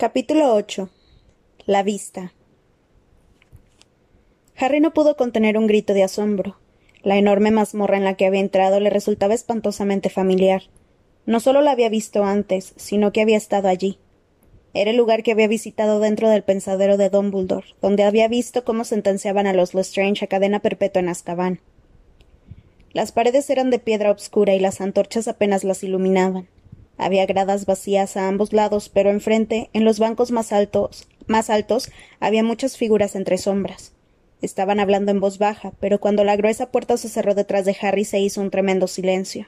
Capítulo 0.00 0.54
8. 0.54 0.88
La 1.66 1.82
vista. 1.82 2.32
Harry 4.56 4.78
no 4.78 4.94
pudo 4.94 5.16
contener 5.16 5.58
un 5.58 5.66
grito 5.66 5.92
de 5.92 6.04
asombro. 6.04 6.56
La 7.02 7.16
enorme 7.16 7.50
mazmorra 7.50 7.96
en 7.96 8.04
la 8.04 8.14
que 8.14 8.24
había 8.24 8.38
entrado 8.38 8.78
le 8.78 8.90
resultaba 8.90 9.34
espantosamente 9.34 10.08
familiar. 10.08 10.62
No 11.26 11.40
solo 11.40 11.62
la 11.62 11.72
había 11.72 11.88
visto 11.88 12.22
antes, 12.22 12.74
sino 12.76 13.10
que 13.10 13.22
había 13.22 13.36
estado 13.36 13.66
allí. 13.66 13.98
Era 14.72 14.92
el 14.92 14.96
lugar 14.96 15.24
que 15.24 15.32
había 15.32 15.48
visitado 15.48 15.98
dentro 15.98 16.28
del 16.30 16.44
pensadero 16.44 16.96
de 16.96 17.10
Dumbledore, 17.10 17.74
donde 17.82 18.04
había 18.04 18.28
visto 18.28 18.64
cómo 18.64 18.84
sentenciaban 18.84 19.48
a 19.48 19.52
los 19.52 19.74
Lestrange 19.74 20.26
a 20.26 20.28
cadena 20.28 20.60
perpetua 20.60 21.00
en 21.00 21.08
Azkaban. 21.08 21.60
Las 22.92 23.10
paredes 23.10 23.50
eran 23.50 23.70
de 23.70 23.80
piedra 23.80 24.12
obscura 24.12 24.54
y 24.54 24.60
las 24.60 24.80
antorchas 24.80 25.26
apenas 25.26 25.64
las 25.64 25.82
iluminaban. 25.82 26.46
Había 26.98 27.26
gradas 27.26 27.64
vacías 27.64 28.16
a 28.16 28.28
ambos 28.28 28.52
lados, 28.52 28.88
pero 28.88 29.10
enfrente, 29.10 29.70
en 29.72 29.84
los 29.84 30.00
bancos 30.00 30.32
más 30.32 30.52
altos, 30.52 31.08
más 31.28 31.48
altos, 31.48 31.90
había 32.18 32.42
muchas 32.42 32.76
figuras 32.76 33.14
entre 33.14 33.38
sombras. 33.38 33.92
Estaban 34.42 34.80
hablando 34.80 35.12
en 35.12 35.20
voz 35.20 35.38
baja, 35.38 35.72
pero 35.80 36.00
cuando 36.00 36.24
la 36.24 36.36
gruesa 36.36 36.70
puerta 36.70 36.96
se 36.96 37.08
cerró 37.08 37.34
detrás 37.34 37.64
de 37.64 37.76
Harry 37.80 38.04
se 38.04 38.18
hizo 38.18 38.40
un 38.40 38.50
tremendo 38.50 38.88
silencio. 38.88 39.46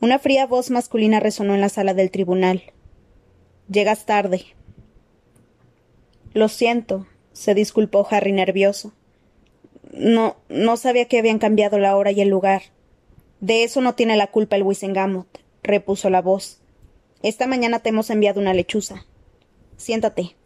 Una 0.00 0.18
fría 0.18 0.46
voz 0.46 0.70
masculina 0.70 1.20
resonó 1.20 1.54
en 1.54 1.60
la 1.60 1.68
sala 1.68 1.94
del 1.94 2.10
tribunal. 2.10 2.62
Llegas 3.70 4.06
tarde. 4.06 4.44
Lo 6.34 6.48
siento, 6.48 7.06
se 7.32 7.54
disculpó 7.54 8.06
Harry 8.10 8.32
nervioso. 8.32 8.92
No, 9.92 10.36
no 10.48 10.76
sabía 10.76 11.06
que 11.06 11.18
habían 11.18 11.38
cambiado 11.38 11.78
la 11.78 11.96
hora 11.96 12.12
y 12.12 12.20
el 12.20 12.28
lugar. 12.28 12.62
De 13.40 13.62
eso 13.62 13.80
no 13.80 13.94
tiene 13.94 14.16
la 14.16 14.26
culpa 14.26 14.56
el 14.56 14.62
repuso 15.64 16.10
la 16.10 16.22
voz. 16.22 16.60
Esta 17.22 17.46
mañana 17.46 17.80
te 17.80 17.88
hemos 17.88 18.10
enviado 18.10 18.40
una 18.40 18.54
lechuza. 18.54 19.06
Siéntate. 19.76 20.36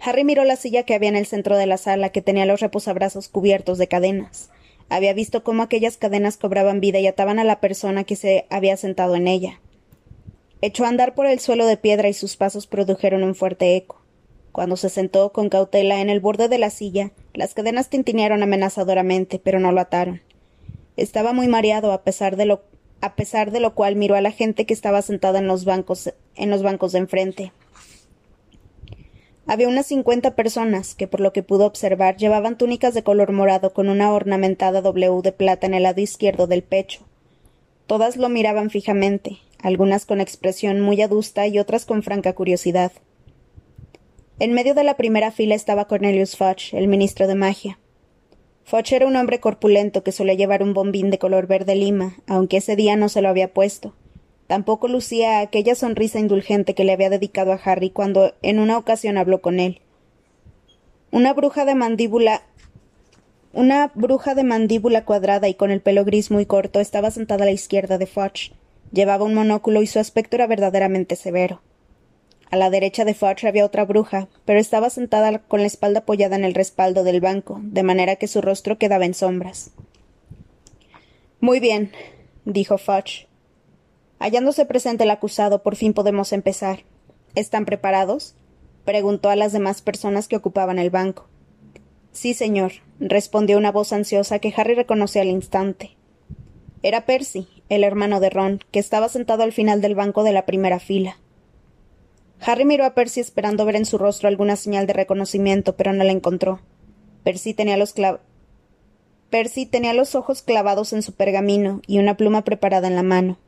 Harry 0.00 0.24
miró 0.24 0.44
la 0.44 0.56
silla 0.56 0.84
que 0.84 0.94
había 0.94 1.10
en 1.10 1.16
el 1.16 1.26
centro 1.26 1.56
de 1.58 1.66
la 1.66 1.76
sala, 1.76 2.08
que 2.08 2.22
tenía 2.22 2.46
los 2.46 2.60
reposabrazos 2.60 3.28
cubiertos 3.28 3.78
de 3.78 3.88
cadenas. 3.88 4.50
Había 4.88 5.12
visto 5.12 5.44
cómo 5.44 5.62
aquellas 5.62 5.96
cadenas 5.96 6.36
cobraban 6.36 6.80
vida 6.80 6.98
y 6.98 7.06
ataban 7.06 7.38
a 7.38 7.44
la 7.44 7.60
persona 7.60 8.04
que 8.04 8.16
se 8.16 8.46
había 8.50 8.76
sentado 8.76 9.16
en 9.16 9.28
ella. 9.28 9.60
Echó 10.60 10.84
a 10.84 10.88
andar 10.88 11.14
por 11.14 11.26
el 11.26 11.40
suelo 11.40 11.66
de 11.66 11.76
piedra 11.76 12.08
y 12.08 12.14
sus 12.14 12.36
pasos 12.36 12.66
produjeron 12.66 13.24
un 13.24 13.34
fuerte 13.34 13.76
eco. 13.76 14.00
Cuando 14.52 14.76
se 14.76 14.90
sentó 14.90 15.32
con 15.32 15.48
cautela 15.48 16.00
en 16.00 16.10
el 16.10 16.20
borde 16.20 16.48
de 16.48 16.58
la 16.58 16.70
silla, 16.70 17.10
las 17.32 17.54
cadenas 17.54 17.88
tintinearon 17.88 18.42
amenazadoramente, 18.42 19.38
pero 19.38 19.58
no 19.60 19.72
lo 19.72 19.80
ataron. 19.80 20.20
Estaba 20.96 21.32
muy 21.32 21.48
mareado 21.48 21.90
a 21.92 22.02
pesar 22.02 22.36
de 22.36 22.46
lo 22.46 22.62
a 23.02 23.16
pesar 23.16 23.50
de 23.50 23.60
lo 23.60 23.74
cual 23.74 23.96
miró 23.96 24.14
a 24.14 24.20
la 24.20 24.30
gente 24.30 24.64
que 24.64 24.72
estaba 24.72 25.02
sentada 25.02 25.40
en 25.40 25.48
los 25.48 25.64
bancos, 25.64 26.14
en 26.36 26.50
los 26.50 26.62
bancos 26.62 26.92
de 26.92 27.00
enfrente. 27.00 27.52
Había 29.44 29.68
unas 29.68 29.86
cincuenta 29.86 30.36
personas 30.36 30.94
que, 30.94 31.08
por 31.08 31.20
lo 31.20 31.32
que 31.32 31.42
pudo 31.42 31.66
observar, 31.66 32.16
llevaban 32.16 32.56
túnicas 32.56 32.94
de 32.94 33.02
color 33.02 33.32
morado 33.32 33.72
con 33.74 33.88
una 33.88 34.12
ornamentada 34.12 34.80
W 34.82 35.20
de 35.20 35.32
plata 35.32 35.66
en 35.66 35.74
el 35.74 35.82
lado 35.82 36.00
izquierdo 36.00 36.46
del 36.46 36.62
pecho. 36.62 37.00
Todas 37.88 38.16
lo 38.16 38.28
miraban 38.28 38.70
fijamente, 38.70 39.38
algunas 39.60 40.06
con 40.06 40.20
expresión 40.20 40.80
muy 40.80 41.02
adusta 41.02 41.48
y 41.48 41.58
otras 41.58 41.84
con 41.84 42.04
franca 42.04 42.34
curiosidad. 42.34 42.92
En 44.38 44.52
medio 44.52 44.74
de 44.74 44.84
la 44.84 44.96
primera 44.96 45.32
fila 45.32 45.56
estaba 45.56 45.88
Cornelius 45.88 46.36
Fudge, 46.36 46.72
el 46.72 46.86
ministro 46.86 47.26
de 47.26 47.34
magia. 47.34 47.78
Foch 48.64 48.92
era 48.92 49.06
un 49.06 49.16
hombre 49.16 49.40
corpulento 49.40 50.02
que 50.02 50.12
solía 50.12 50.34
llevar 50.34 50.62
un 50.62 50.74
bombín 50.74 51.10
de 51.10 51.18
color 51.18 51.46
verde 51.46 51.74
lima, 51.74 52.16
aunque 52.26 52.58
ese 52.58 52.76
día 52.76 52.96
no 52.96 53.08
se 53.08 53.22
lo 53.22 53.28
había 53.28 53.52
puesto. 53.52 53.94
Tampoco 54.46 54.88
lucía 54.88 55.40
aquella 55.40 55.74
sonrisa 55.74 56.18
indulgente 56.18 56.74
que 56.74 56.84
le 56.84 56.92
había 56.92 57.10
dedicado 57.10 57.52
a 57.52 57.60
Harry 57.64 57.90
cuando 57.90 58.34
en 58.42 58.58
una 58.58 58.78
ocasión 58.78 59.16
habló 59.18 59.40
con 59.40 59.60
él. 59.60 59.80
Una 61.10 61.32
bruja 61.32 61.64
de 61.64 61.74
mandíbula 61.74 62.42
una 63.54 63.92
bruja 63.94 64.34
de 64.34 64.44
mandíbula 64.44 65.04
cuadrada 65.04 65.46
y 65.46 65.54
con 65.54 65.70
el 65.70 65.82
pelo 65.82 66.06
gris 66.06 66.30
muy 66.30 66.46
corto 66.46 66.80
estaba 66.80 67.10
sentada 67.10 67.42
a 67.42 67.46
la 67.46 67.52
izquierda 67.52 67.98
de 67.98 68.06
Foch. 68.06 68.52
Llevaba 68.92 69.24
un 69.24 69.34
monóculo 69.34 69.82
y 69.82 69.86
su 69.86 69.98
aspecto 69.98 70.36
era 70.36 70.46
verdaderamente 70.46 71.16
severo. 71.16 71.60
A 72.52 72.58
la 72.58 72.68
derecha 72.68 73.06
de 73.06 73.14
Fudge 73.14 73.48
había 73.48 73.64
otra 73.64 73.86
bruja, 73.86 74.28
pero 74.44 74.60
estaba 74.60 74.90
sentada 74.90 75.38
con 75.38 75.62
la 75.62 75.66
espalda 75.66 76.00
apoyada 76.00 76.36
en 76.36 76.44
el 76.44 76.52
respaldo 76.52 77.02
del 77.02 77.22
banco, 77.22 77.58
de 77.62 77.82
manera 77.82 78.16
que 78.16 78.28
su 78.28 78.42
rostro 78.42 78.76
quedaba 78.76 79.06
en 79.06 79.14
sombras. 79.14 79.70
Muy 81.40 81.60
bien, 81.60 81.92
dijo 82.44 82.76
Fudge. 82.76 83.26
Hallándose 84.18 84.66
presente 84.66 85.04
el 85.04 85.10
acusado, 85.10 85.62
por 85.62 85.76
fin 85.76 85.94
podemos 85.94 86.34
empezar. 86.34 86.80
¿Están 87.34 87.64
preparados? 87.64 88.34
preguntó 88.84 89.30
a 89.30 89.36
las 89.36 89.52
demás 89.52 89.80
personas 89.80 90.28
que 90.28 90.36
ocupaban 90.36 90.78
el 90.78 90.90
banco. 90.90 91.28
Sí, 92.12 92.34
señor, 92.34 92.72
respondió 93.00 93.56
una 93.56 93.72
voz 93.72 93.94
ansiosa 93.94 94.40
que 94.40 94.52
Harry 94.54 94.74
reconoció 94.74 95.22
al 95.22 95.28
instante. 95.28 95.96
Era 96.82 97.06
Percy, 97.06 97.48
el 97.70 97.82
hermano 97.82 98.20
de 98.20 98.28
Ron, 98.28 98.60
que 98.70 98.78
estaba 98.78 99.08
sentado 99.08 99.42
al 99.42 99.52
final 99.52 99.80
del 99.80 99.94
banco 99.94 100.22
de 100.22 100.32
la 100.32 100.44
primera 100.44 100.80
fila. 100.80 101.16
Harry 102.44 102.64
miró 102.64 102.84
a 102.84 102.94
Percy 102.94 103.20
esperando 103.20 103.64
ver 103.64 103.76
en 103.76 103.84
su 103.84 103.98
rostro 103.98 104.28
alguna 104.28 104.56
señal 104.56 104.86
de 104.86 104.92
reconocimiento, 104.92 105.76
pero 105.76 105.92
no 105.92 106.02
la 106.02 106.12
encontró. 106.12 106.60
Percy 107.22 107.54
tenía 107.54 107.76
los 107.76 107.94
Percy 109.30 109.64
tenía 109.64 109.94
los 109.94 110.14
ojos 110.14 110.42
clavados 110.42 110.92
en 110.92 111.02
su 111.02 111.14
pergamino 111.14 111.80
y 111.86 111.98
una 111.98 112.16
pluma 112.16 112.42
preparada 112.42 112.88
en 112.88 112.96
la 112.96 113.04
mano. 113.04 113.38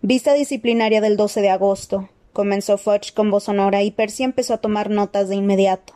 Vista 0.00 0.32
disciplinaria 0.32 1.00
del 1.00 1.16
12 1.16 1.42
de 1.42 1.50
agosto, 1.50 2.08
comenzó 2.32 2.78
Fudge 2.78 3.12
con 3.12 3.30
voz 3.30 3.44
sonora 3.44 3.82
y 3.82 3.90
Percy 3.90 4.22
empezó 4.22 4.54
a 4.54 4.58
tomar 4.58 4.88
notas 4.88 5.28
de 5.28 5.36
inmediato. 5.36 5.92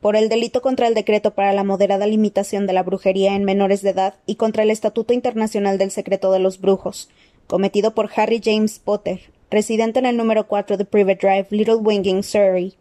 Por 0.00 0.16
el 0.16 0.28
delito 0.28 0.60
contra 0.60 0.88
el 0.88 0.94
decreto 0.94 1.34
para 1.34 1.52
la 1.52 1.64
moderada 1.64 2.06
limitación 2.06 2.66
de 2.66 2.72
la 2.72 2.82
brujería 2.82 3.34
en 3.34 3.44
menores 3.44 3.80
de 3.80 3.90
edad 3.90 4.16
y 4.26 4.34
contra 4.34 4.64
el 4.64 4.70
Estatuto 4.70 5.14
Internacional 5.14 5.78
del 5.78 5.90
Secreto 5.90 6.32
de 6.32 6.40
los 6.40 6.60
Brujos, 6.60 7.08
cometido 7.46 7.94
por 7.94 8.10
Harry 8.14 8.40
James 8.44 8.78
Potter, 8.78 9.20
residente 9.52 9.98
en 9.98 10.06
el 10.06 10.16
número 10.16 10.48
4 10.48 10.76
de 10.76 10.84
Private 10.84 11.26
Drive, 11.26 11.46
Little 11.50 11.76
Winging, 11.76 12.22
Surrey. 12.22 12.74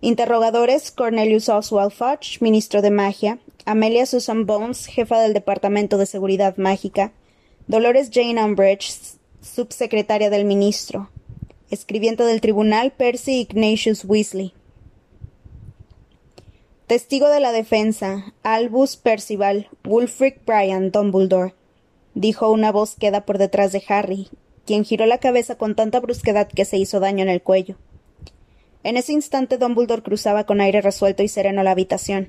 Interrogadores: 0.00 0.90
Cornelius 0.90 1.48
Oswald 1.48 1.92
Fudge, 1.92 2.38
ministro 2.40 2.82
de 2.82 2.90
Magia, 2.90 3.38
Amelia 3.66 4.06
Susan 4.06 4.46
Bones, 4.46 4.86
jefa 4.86 5.20
del 5.20 5.34
Departamento 5.34 5.98
de 5.98 6.06
Seguridad 6.06 6.56
Mágica, 6.56 7.12
Dolores 7.66 8.10
Jane 8.12 8.42
Umbridge, 8.42 9.18
subsecretaria 9.42 10.30
del 10.30 10.46
ministro, 10.46 11.10
escribiente 11.70 12.24
del 12.24 12.40
tribunal 12.40 12.92
Percy 12.92 13.40
Ignatius 13.40 14.04
Weasley. 14.04 14.54
Testigo 16.86 17.28
de 17.28 17.40
la 17.40 17.52
defensa, 17.52 18.32
Albus 18.44 18.96
Percival, 18.96 19.68
Wulfric 19.84 20.44
Bryan 20.46 20.90
Dumbledore, 20.90 21.54
dijo 22.14 22.50
una 22.50 22.72
voz 22.72 22.94
queda 22.94 23.26
por 23.26 23.38
detrás 23.38 23.72
de 23.72 23.82
Harry, 23.88 24.30
quien 24.66 24.84
giró 24.84 25.06
la 25.06 25.18
cabeza 25.18 25.54
con 25.54 25.74
tanta 25.74 26.00
brusquedad 26.00 26.48
que 26.48 26.64
se 26.64 26.76
hizo 26.76 27.00
daño 27.00 27.22
en 27.22 27.30
el 27.30 27.40
cuello. 27.40 27.76
En 28.82 28.96
ese 28.96 29.12
instante 29.12 29.56
Dumbledore 29.56 30.02
cruzaba 30.02 30.44
con 30.44 30.60
aire 30.60 30.82
resuelto 30.82 31.22
y 31.22 31.28
sereno 31.28 31.62
la 31.62 31.70
habitación. 31.70 32.28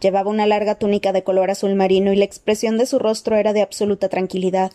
Llevaba 0.00 0.30
una 0.30 0.46
larga 0.46 0.76
túnica 0.76 1.12
de 1.12 1.24
color 1.24 1.50
azul 1.50 1.74
marino 1.74 2.12
y 2.12 2.16
la 2.16 2.24
expresión 2.24 2.78
de 2.78 2.86
su 2.86 2.98
rostro 2.98 3.36
era 3.36 3.52
de 3.52 3.62
absoluta 3.62 4.08
tranquilidad. 4.08 4.72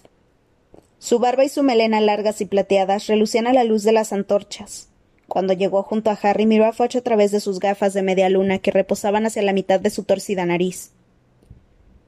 Su 1.00 1.19
barba 1.19 1.46
y 1.46 1.50
su 1.50 1.63
melena 1.63 2.02
largas 2.02 2.41
y 2.41 2.46
plateadas 2.46 3.07
relucían 3.07 3.47
a 3.47 3.53
la 3.53 3.63
luz 3.63 3.84
de 3.84 3.94
las 3.94 4.12
antorchas. 4.12 4.90
Cuando 5.28 5.53
llegó 5.53 5.84
junto 5.84 6.09
a 6.09 6.19
Harry 6.22 6.46
miró 6.46 6.66
a 6.66 6.73
Foch 6.73 6.96
a 6.96 7.02
través 7.02 7.31
de 7.31 7.40
sus 7.40 7.59
gafas 7.59 7.94
de 7.94 8.03
media 8.03 8.29
luna 8.29 8.59
que 8.59 8.72
reposaban 8.72 9.25
hacia 9.25 9.41
la 9.41 9.53
mitad 9.53 9.79
de 9.79 9.90
su 9.90 10.03
torcida 10.03 10.46
nariz. 10.46 10.91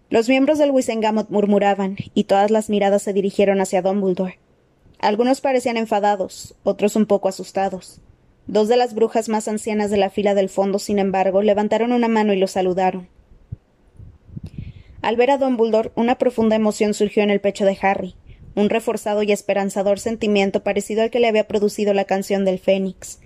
Los 0.10 0.30
miembros 0.30 0.60
del 0.60 0.72
Wisengamot 0.72 1.30
murmuraban, 1.30 1.98
y 2.14 2.26
todas 2.26 2.52
las 2.52 2.70
miradas 2.70 3.02
se 3.02 3.14
dirigieron 3.14 3.60
hacia 3.60 3.82
Dumbledore. 3.82 4.38
Algunos 5.00 5.42
parecían 5.42 5.78
enfadados, 5.78 6.56
otros 6.64 6.96
un 6.96 7.06
poco 7.06 7.28
asustados. 7.28 8.02
Dos 8.48 8.68
de 8.68 8.78
las 8.78 8.94
brujas 8.94 9.30
más 9.30 9.48
ancianas 9.48 9.90
de 9.90 9.98
la 9.98 10.10
fila 10.10 10.36
del 10.36 10.50
fondo, 10.50 10.80
sin 10.80 11.00
embargo, 11.00 11.42
levantaron 11.42 11.92
una 11.92 12.08
mano 12.08 12.34
y 12.34 12.38
lo 12.38 12.48
saludaron. 12.48 13.08
Al 15.02 15.18
ver 15.18 15.32
a 15.32 15.38
Don 15.38 15.58
Buldor, 15.58 15.92
una 15.96 16.18
profunda 16.18 16.56
emoción 16.56 16.94
surgió 16.94 17.24
en 17.24 17.30
el 17.30 17.42
pecho 17.42 17.66
de 17.66 17.78
Harry, 17.82 18.16
un 18.56 18.70
reforzado 18.70 19.22
y 19.24 19.32
esperanzador 19.32 20.00
sentimiento 20.00 20.64
parecido 20.64 21.04
al 21.04 21.12
que 21.12 21.20
le 21.20 21.28
había 21.28 21.48
producido 21.48 21.94
la 21.94 22.06
canción 22.06 22.46
del 22.46 22.60
Fénix. 22.60 23.20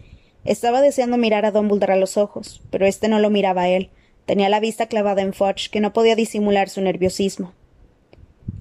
Estaba 0.46 0.82
deseando 0.82 1.18
mirar 1.18 1.46
a 1.46 1.52
Don 1.52 1.68
Buldor 1.68 1.92
a 1.92 1.96
los 1.96 2.18
ojos, 2.18 2.62
pero 2.70 2.86
éste 2.86 3.08
no 3.08 3.20
lo 3.20 3.30
miraba 3.30 3.64
a 3.64 3.70
él. 3.70 3.92
Tenía 4.26 4.50
la 4.50 4.60
vista 4.60 4.88
clavada 4.88 5.22
en 5.22 5.34
Fudge, 5.34 5.70
que 5.70 5.80
no 5.82 5.94
podía 5.94 6.16
disimular 6.16 6.70
su 6.70 6.82
nerviosismo. 6.82 7.54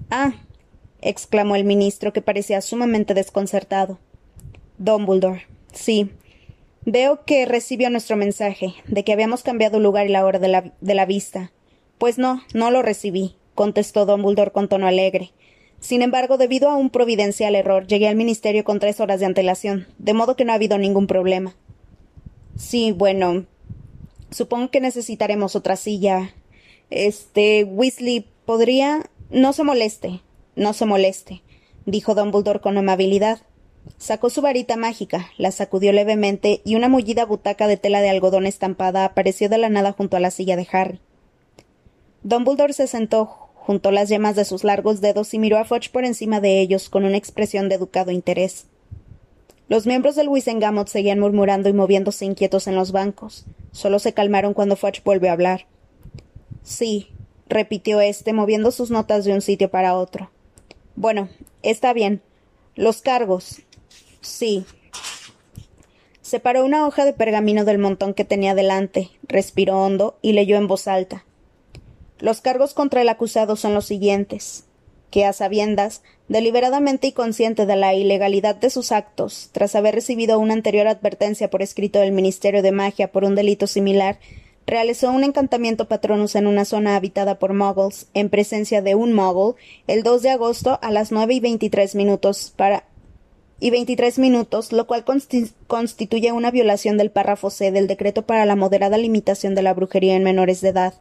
Ah, 0.09 0.33
exclamó 1.01 1.55
el 1.55 1.63
ministro, 1.63 2.13
que 2.13 2.21
parecía 2.21 2.61
sumamente 2.61 3.13
desconcertado. 3.13 3.99
Dumbledore. 4.77 5.45
Sí. 5.73 6.11
Veo 6.85 7.25
que 7.25 7.45
recibió 7.45 7.89
nuestro 7.89 8.15
mensaje, 8.15 8.73
de 8.87 9.03
que 9.03 9.13
habíamos 9.13 9.43
cambiado 9.43 9.77
el 9.77 9.83
lugar 9.83 10.07
y 10.07 10.11
la 10.11 10.25
hora 10.25 10.39
de 10.39 10.47
la, 10.47 10.73
de 10.79 10.95
la 10.95 11.05
vista. 11.05 11.51
Pues 11.97 12.17
no, 12.17 12.41
no 12.53 12.71
lo 12.71 12.81
recibí, 12.81 13.35
contestó 13.55 14.05
Dumbledore 14.05 14.51
con 14.51 14.69
tono 14.69 14.87
alegre. 14.87 15.31
Sin 15.79 16.01
embargo, 16.01 16.37
debido 16.37 16.69
a 16.69 16.75
un 16.75 16.89
providencial 16.89 17.55
error, 17.55 17.87
llegué 17.87 18.07
al 18.07 18.15
ministerio 18.15 18.63
con 18.63 18.79
tres 18.79 18.99
horas 18.99 19.19
de 19.19 19.25
antelación, 19.25 19.87
de 19.97 20.13
modo 20.13 20.35
que 20.35 20.45
no 20.45 20.51
ha 20.51 20.55
habido 20.55 20.77
ningún 20.77 21.07
problema. 21.07 21.55
Sí, 22.57 22.91
bueno. 22.91 23.45
Supongo 24.31 24.69
que 24.69 24.81
necesitaremos 24.81 25.55
otra 25.55 25.75
silla. 25.75 26.33
Este. 26.89 27.63
Weasley, 27.63 28.27
¿podría. 28.45 29.09
No 29.29 29.53
se 29.53 29.63
moleste. 29.63 30.21
No 30.59 30.73
se 30.73 30.85
moleste, 30.85 31.41
dijo 31.85 32.15
Dumbledore 32.15 32.59
con 32.59 32.77
amabilidad. 32.77 33.39
Sacó 33.97 34.29
su 34.29 34.41
varita 34.41 34.75
mágica, 34.75 35.29
la 35.37 35.51
sacudió 35.51 35.93
levemente 35.93 36.59
y 36.65 36.75
una 36.75 36.89
mullida 36.89 37.23
butaca 37.23 37.65
de 37.65 37.77
tela 37.77 38.01
de 38.01 38.09
algodón 38.09 38.45
estampada 38.45 39.05
apareció 39.05 39.47
de 39.47 39.57
la 39.57 39.69
nada 39.69 39.93
junto 39.93 40.17
a 40.17 40.19
la 40.19 40.31
silla 40.31 40.57
de 40.57 40.67
Harry. 40.69 40.99
Dumbledore 42.23 42.73
se 42.73 42.87
sentó, 42.87 43.25
juntó 43.55 43.91
las 43.91 44.09
yemas 44.09 44.35
de 44.35 44.43
sus 44.43 44.65
largos 44.65 44.99
dedos 44.99 45.33
y 45.33 45.39
miró 45.39 45.59
a 45.59 45.63
Fudge 45.63 45.91
por 45.93 46.03
encima 46.03 46.41
de 46.41 46.59
ellos 46.59 46.89
con 46.89 47.05
una 47.05 47.15
expresión 47.15 47.69
de 47.69 47.75
educado 47.75 48.11
interés. 48.11 48.65
Los 49.69 49.87
miembros 49.87 50.17
del 50.17 50.27
Wisengamot 50.27 50.89
seguían 50.89 51.21
murmurando 51.21 51.69
y 51.69 51.73
moviéndose 51.73 52.25
inquietos 52.25 52.67
en 52.67 52.75
los 52.75 52.91
bancos. 52.91 53.45
Solo 53.71 53.97
se 53.99 54.13
calmaron 54.13 54.53
cuando 54.53 54.75
Fudge 54.75 55.03
volvió 55.05 55.29
a 55.29 55.33
hablar. 55.33 55.67
Sí, 56.63 57.07
repitió 57.47 58.01
éste, 58.01 58.33
moviendo 58.33 58.71
sus 58.71 58.91
notas 58.91 59.23
de 59.23 59.31
un 59.31 59.39
sitio 59.39 59.71
para 59.71 59.95
otro. 59.95 60.29
Bueno, 60.99 61.29
está 61.63 61.93
bien. 61.93 62.21
Los 62.75 63.01
cargos. 63.01 63.61
Sí. 64.19 64.65
Separó 66.21 66.65
una 66.65 66.85
hoja 66.85 67.05
de 67.05 67.13
pergamino 67.13 67.63
del 67.63 67.77
montón 67.77 68.13
que 68.13 68.25
tenía 68.25 68.53
delante, 68.53 69.09
respiró 69.23 69.81
hondo 69.81 70.17
y 70.21 70.33
leyó 70.33 70.57
en 70.57 70.67
voz 70.67 70.89
alta. 70.89 71.23
Los 72.17 72.41
cargos 72.41 72.73
contra 72.73 73.01
el 73.01 73.07
acusado 73.07 73.55
son 73.55 73.73
los 73.73 73.85
siguientes 73.85 74.65
que 75.09 75.25
a 75.25 75.31
sabiendas, 75.31 76.03
deliberadamente 76.27 77.07
y 77.07 77.13
consciente 77.13 77.65
de 77.65 77.77
la 77.77 77.93
ilegalidad 77.93 78.55
de 78.55 78.69
sus 78.69 78.91
actos, 78.91 79.49
tras 79.53 79.73
haber 79.75 79.95
recibido 79.95 80.37
una 80.37 80.53
anterior 80.53 80.85
advertencia 80.85 81.49
por 81.49 81.61
escrito 81.61 81.99
del 81.99 82.11
Ministerio 82.11 82.61
de 82.61 82.73
Magia 82.73 83.09
por 83.09 83.23
un 83.23 83.35
delito 83.35 83.67
similar, 83.67 84.19
realizó 84.69 85.11
un 85.11 85.23
encantamiento 85.23 85.87
patronus 85.87 86.35
en 86.35 86.47
una 86.47 86.65
zona 86.65 86.95
habitada 86.95 87.39
por 87.39 87.53
muggles, 87.53 88.07
en 88.13 88.29
presencia 88.29 88.81
de 88.81 88.95
un 88.95 89.13
muggle, 89.13 89.55
el 89.87 90.03
2 90.03 90.21
de 90.21 90.29
agosto 90.29 90.79
a 90.81 90.91
las 90.91 91.11
nueve 91.11 91.33
y 91.33 91.39
veintitrés 91.39 91.95
minutos 91.95 92.53
para 92.55 92.85
y 93.59 93.71
veintitrés 93.71 94.19
minutos, 94.19 94.71
lo 94.71 94.87
cual 94.87 95.03
constituye 95.67 96.31
una 96.31 96.51
violación 96.51 96.97
del 96.97 97.11
párrafo 97.11 97.49
C 97.49 97.71
del 97.71 97.87
decreto 97.87 98.21
para 98.21 98.45
la 98.45 98.55
moderada 98.55 98.97
limitación 98.97 99.53
de 99.53 99.61
la 99.61 99.73
brujería 99.73 100.15
en 100.15 100.23
menores 100.23 100.61
de 100.61 100.69
edad, 100.69 100.93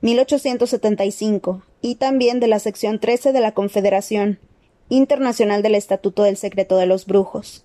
1875, 0.00 1.62
y 1.80 1.94
también 1.96 2.40
de 2.40 2.48
la 2.48 2.58
sección 2.58 2.98
13 2.98 3.32
de 3.32 3.40
la 3.40 3.52
Confederación 3.52 4.40
Internacional 4.88 5.62
del 5.62 5.76
Estatuto 5.76 6.24
del 6.24 6.36
Secreto 6.36 6.76
de 6.76 6.86
los 6.86 7.06
Brujos. 7.06 7.64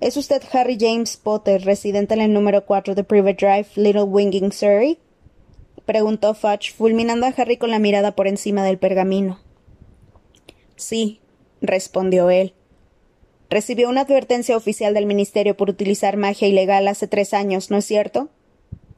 ¿Es 0.00 0.16
usted 0.16 0.42
Harry 0.52 0.76
James 0.78 1.16
Potter, 1.16 1.64
residente 1.64 2.14
en 2.14 2.20
el 2.20 2.32
número 2.32 2.66
4 2.66 2.94
de 2.94 3.04
Private 3.04 3.46
Drive, 3.46 3.66
Little 3.76 4.02
Winging, 4.02 4.52
Surrey? 4.52 4.98
preguntó 5.86 6.34
Fudge, 6.34 6.72
fulminando 6.72 7.26
a 7.26 7.30
Harry 7.30 7.56
con 7.56 7.70
la 7.70 7.78
mirada 7.78 8.14
por 8.14 8.26
encima 8.26 8.64
del 8.64 8.78
pergamino. 8.78 9.40
Sí, 10.76 11.20
respondió 11.60 12.30
él. 12.30 12.54
Recibió 13.50 13.88
una 13.88 14.02
advertencia 14.02 14.56
oficial 14.56 14.94
del 14.94 15.06
Ministerio 15.06 15.56
por 15.56 15.70
utilizar 15.70 16.16
magia 16.16 16.48
ilegal 16.48 16.88
hace 16.88 17.06
tres 17.06 17.34
años, 17.34 17.70
¿no 17.70 17.76
es 17.76 17.84
cierto? 17.84 18.30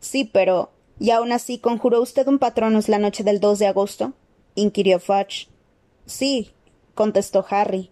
Sí, 0.00 0.25
pero 0.32 0.70
¿Y 0.98 1.10
aún 1.10 1.32
así 1.32 1.58
conjuró 1.58 2.00
usted 2.00 2.26
un 2.26 2.38
patronus 2.38 2.88
la 2.88 2.98
noche 2.98 3.22
del 3.22 3.40
2 3.40 3.58
de 3.58 3.66
agosto? 3.66 4.14
inquirió 4.54 4.98
Fudge. 4.98 5.48
Sí, 6.06 6.52
contestó 6.94 7.44
Harry. 7.50 7.90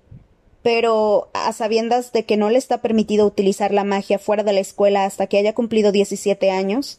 Pero, 0.65 1.29
a 1.33 1.53
sabiendas 1.53 2.13
de 2.13 2.25
que 2.25 2.37
no 2.37 2.51
le 2.51 2.59
está 2.59 2.79
permitido 2.79 3.25
utilizar 3.25 3.73
la 3.73 3.85
magia 3.85 4.19
fuera 4.19 4.43
de 4.43 4.53
la 4.53 4.59
escuela 4.59 5.05
hasta 5.05 5.29
que 5.29 5.39
haya 5.39 5.55
cumplido 5.55 5.93
diecisiete 5.93 6.51
años. 6.51 6.99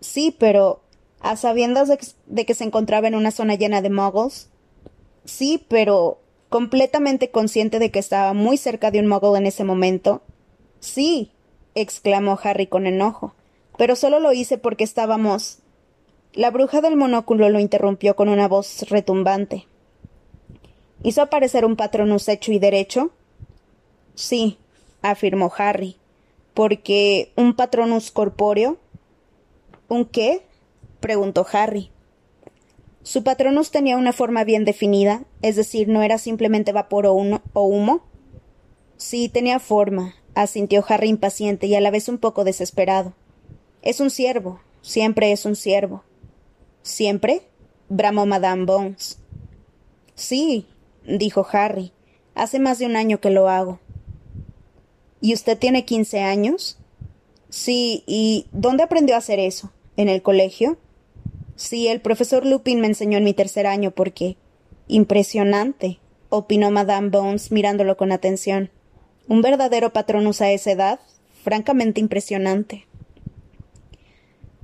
Sí, 0.00 0.36
pero. 0.38 0.82
a 1.20 1.36
sabiendas 1.36 1.88
de 1.88 1.96
que, 1.96 2.06
de 2.26 2.44
que 2.44 2.54
se 2.54 2.64
encontraba 2.64 3.08
en 3.08 3.14
una 3.14 3.30
zona 3.30 3.54
llena 3.54 3.80
de 3.80 3.88
muggles. 3.88 4.50
Sí, 5.24 5.64
pero. 5.68 6.18
completamente 6.50 7.30
consciente 7.30 7.78
de 7.78 7.90
que 7.90 7.98
estaba 7.98 8.34
muy 8.34 8.58
cerca 8.58 8.90
de 8.90 9.00
un 9.00 9.06
muggle 9.06 9.38
en 9.38 9.46
ese 9.46 9.64
momento. 9.64 10.20
Sí, 10.80 11.30
exclamó 11.74 12.38
Harry 12.42 12.66
con 12.66 12.86
enojo 12.86 13.32
pero 13.76 13.96
solo 13.96 14.20
lo 14.20 14.32
hice 14.32 14.58
porque 14.58 14.84
estábamos. 14.84 15.58
La 16.32 16.50
bruja 16.50 16.80
del 16.80 16.96
monóculo 16.96 17.48
lo 17.48 17.60
interrumpió 17.60 18.16
con 18.16 18.28
una 18.28 18.48
voz 18.48 18.88
retumbante. 18.88 19.66
¿Hizo 21.02 21.22
aparecer 21.22 21.64
un 21.64 21.76
patronus 21.76 22.28
hecho 22.28 22.52
y 22.52 22.58
derecho? 22.58 23.10
Sí, 24.14 24.58
afirmó 25.02 25.52
Harry. 25.56 25.96
Porque 26.54 27.32
un 27.36 27.54
patronus 27.54 28.10
corpóreo. 28.10 28.78
¿Un 29.88 30.04
qué? 30.04 30.42
preguntó 31.00 31.46
Harry. 31.52 31.90
Su 33.02 33.24
patronus 33.24 33.72
tenía 33.72 33.96
una 33.96 34.12
forma 34.12 34.44
bien 34.44 34.64
definida, 34.64 35.24
es 35.42 35.56
decir, 35.56 35.88
no 35.88 36.02
era 36.02 36.18
simplemente 36.18 36.72
vapor 36.72 37.06
o, 37.06 37.14
o 37.14 37.62
humo. 37.64 38.04
Sí, 38.96 39.28
tenía 39.28 39.58
forma, 39.58 40.14
asintió 40.34 40.84
Harry 40.88 41.08
impaciente 41.08 41.66
y 41.66 41.74
a 41.74 41.80
la 41.80 41.90
vez 41.90 42.08
un 42.08 42.18
poco 42.18 42.44
desesperado. 42.44 43.12
Es 43.82 43.98
un 43.98 44.10
siervo, 44.10 44.60
siempre 44.82 45.32
es 45.32 45.44
un 45.44 45.56
siervo. 45.56 46.04
¿Siempre? 46.82 47.42
bramó 47.88 48.24
Madame 48.24 48.64
Bones. 48.64 49.18
Sí, 50.14 50.68
dijo 51.06 51.46
Harry. 51.52 51.92
Hace 52.34 52.58
más 52.58 52.78
de 52.78 52.86
un 52.86 52.96
año 52.96 53.20
que 53.20 53.30
lo 53.30 53.48
hago. 53.48 53.80
¿Y 55.20 55.34
usted 55.34 55.58
tiene 55.58 55.84
quince 55.84 56.20
años? 56.20 56.78
Sí, 57.48 58.02
¿y 58.06 58.46
dónde 58.52 58.82
aprendió 58.82 59.14
a 59.14 59.18
hacer 59.18 59.38
eso? 59.38 59.70
¿En 59.96 60.08
el 60.08 60.22
colegio? 60.22 60.78
Sí, 61.54 61.88
el 61.88 62.00
profesor 62.00 62.46
Lupin 62.46 62.80
me 62.80 62.86
enseñó 62.86 63.18
en 63.18 63.24
mi 63.24 63.34
tercer 63.34 63.66
año 63.66 63.90
porque. 63.90 64.36
Impresionante, 64.88 66.00
opinó 66.28 66.70
Madame 66.70 67.10
Bones 67.10 67.52
mirándolo 67.52 67.96
con 67.96 68.10
atención. 68.10 68.70
Un 69.28 69.42
verdadero 69.42 69.92
patronus 69.92 70.40
a 70.40 70.50
esa 70.50 70.72
edad, 70.72 71.00
francamente 71.44 72.00
impresionante. 72.00 72.86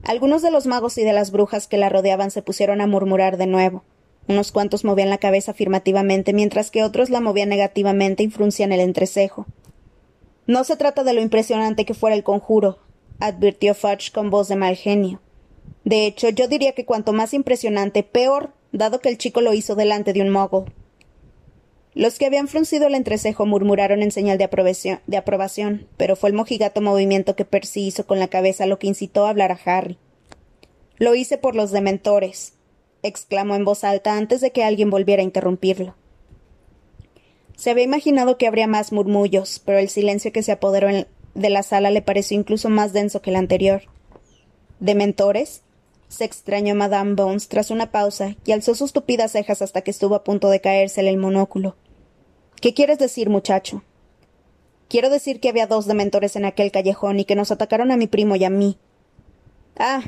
Algunos 0.03 0.43
de 0.43 0.51
los 0.51 0.67
magos 0.67 0.99
y 0.99 1.05
de 1.05 1.13
las 1.13 1.31
brujas 1.31 1.69
que 1.69 1.77
la 1.77 1.89
rodeaban 1.89 2.31
se 2.31 2.43
pusieron 2.43 2.81
a 2.81 2.87
murmurar 2.87 3.37
de 3.37 3.47
nuevo. 3.47 3.85
Unos 4.29 4.53
cuantos 4.53 4.85
movían 4.85 5.09
la 5.09 5.19
cabeza 5.19 5.53
afirmativamente, 5.53 6.35
mientras 6.35 6.71
que 6.71 6.85
otros 6.85 7.09
la 7.09 7.21
movían 7.21 7.49
negativamente 7.49 8.23
y 8.23 8.29
fruncían 8.29 8.73
el 8.73 8.81
entrecejo. 8.81 9.47
No 10.47 10.65
se 10.65 10.77
trata 10.77 11.03
de 11.03 11.15
lo 11.15 11.23
impresionante 11.23 11.87
que 11.87 11.95
fuera 11.95 12.15
el 12.15 12.23
conjuro, 12.23 12.79
advirtió 13.21 13.75
Fudge 13.75 14.13
con 14.13 14.31
voz 14.31 14.49
de 14.49 14.57
mal 14.57 14.77
genio. 14.77 15.21
De 15.85 16.07
hecho, 16.07 16.29
yo 16.29 16.47
diría 16.47 16.73
que 16.73 16.85
cuanto 16.85 17.15
más 17.15 17.33
impresionante, 17.33 18.03
peor, 18.03 18.53
dado 18.71 19.01
que 19.01 19.09
el 19.09 19.17
chico 19.17 19.41
lo 19.41 19.55
hizo 19.55 19.75
delante 19.75 20.13
de 20.13 20.21
un 20.21 20.29
mogul. 20.29 20.73
Los 21.95 22.19
que 22.19 22.27
habían 22.27 22.49
fruncido 22.49 22.87
el 22.87 22.95
entrecejo 22.95 23.47
murmuraron 23.47 24.03
en 24.03 24.11
señal 24.11 24.37
de 24.37 24.45
aprobación, 24.45 25.01
de 25.07 25.17
aprobación, 25.17 25.89
pero 25.97 26.17
fue 26.17 26.29
el 26.29 26.37
mojigato 26.37 26.83
movimiento 26.83 27.35
que 27.35 27.47
Percy 27.47 27.87
hizo 27.87 28.07
con 28.07 28.19
la 28.19 28.29
cabeza 28.29 28.67
lo 28.67 28.79
que 28.79 28.87
incitó 28.87 29.27
a 29.27 29.31
hablar 29.31 29.53
a 29.53 29.61
Harry. 29.65 29.99
Lo 30.99 31.15
hice 31.15 31.39
por 31.39 31.57
los 31.57 31.71
dementores, 31.71 32.58
exclamó 33.03 33.55
en 33.55 33.65
voz 33.65 33.85
alta 33.85 34.17
antes 34.17 34.41
de 34.41 34.51
que 34.51 34.65
alguien 34.65 34.91
volviera 34.91 35.23
a 35.23 35.25
interrumpirlo. 35.25 35.95
Se 37.57 37.71
había 37.71 37.85
imaginado 37.85 38.39
que 38.39 38.47
habría 38.47 38.67
más 38.67 38.93
murmullos, 38.93 39.61
pero 39.65 39.79
el 39.79 39.89
silencio 39.89 40.33
que 40.33 40.43
se 40.43 40.53
apoderó 40.53 40.89
de 41.35 41.51
la 41.51 41.63
sala 41.63 41.91
le 41.91 42.03
pareció 42.03 42.39
incluso 42.39 42.69
más 42.69 42.93
denso 42.93 43.21
que 43.21 43.31
el 43.31 43.37
anterior. 43.37 43.83
¿Dementores? 44.81 45.63
se 46.09 46.25
extrañó 46.25 46.75
Madame 46.75 47.15
Bones 47.15 47.49
tras 47.49 47.71
una 47.71 47.91
pausa 47.91 48.37
y 48.45 48.53
alzó 48.53 48.75
sus 48.75 48.93
tupidas 48.93 49.33
cejas 49.33 49.61
hasta 49.63 49.83
que 49.83 49.91
estuvo 49.91 50.15
a 50.15 50.25
punto 50.25 50.49
de 50.49 50.61
caérsele 50.61 51.11
el 51.11 51.19
monóculo. 51.19 51.77
¿Qué 52.61 52.75
quieres 52.75 52.99
decir, 52.99 53.29
muchacho? 53.29 53.83
Quiero 54.89 55.11
decir 55.11 55.39
que 55.39 55.51
había 55.51 55.67
dos 55.67 55.87
dementores 55.87 56.35
en 56.35 56.47
aquel 56.47 56.73
callejón 56.73 57.21
y 57.21 57.25
que 57.25 57.35
nos 57.35 57.51
atacaron 57.51 57.91
a 57.91 57.97
mi 57.97 58.07
primo 58.07 58.37
y 58.37 58.45
a 58.45 58.51
mí. 58.51 58.79
Ah, 59.77 60.03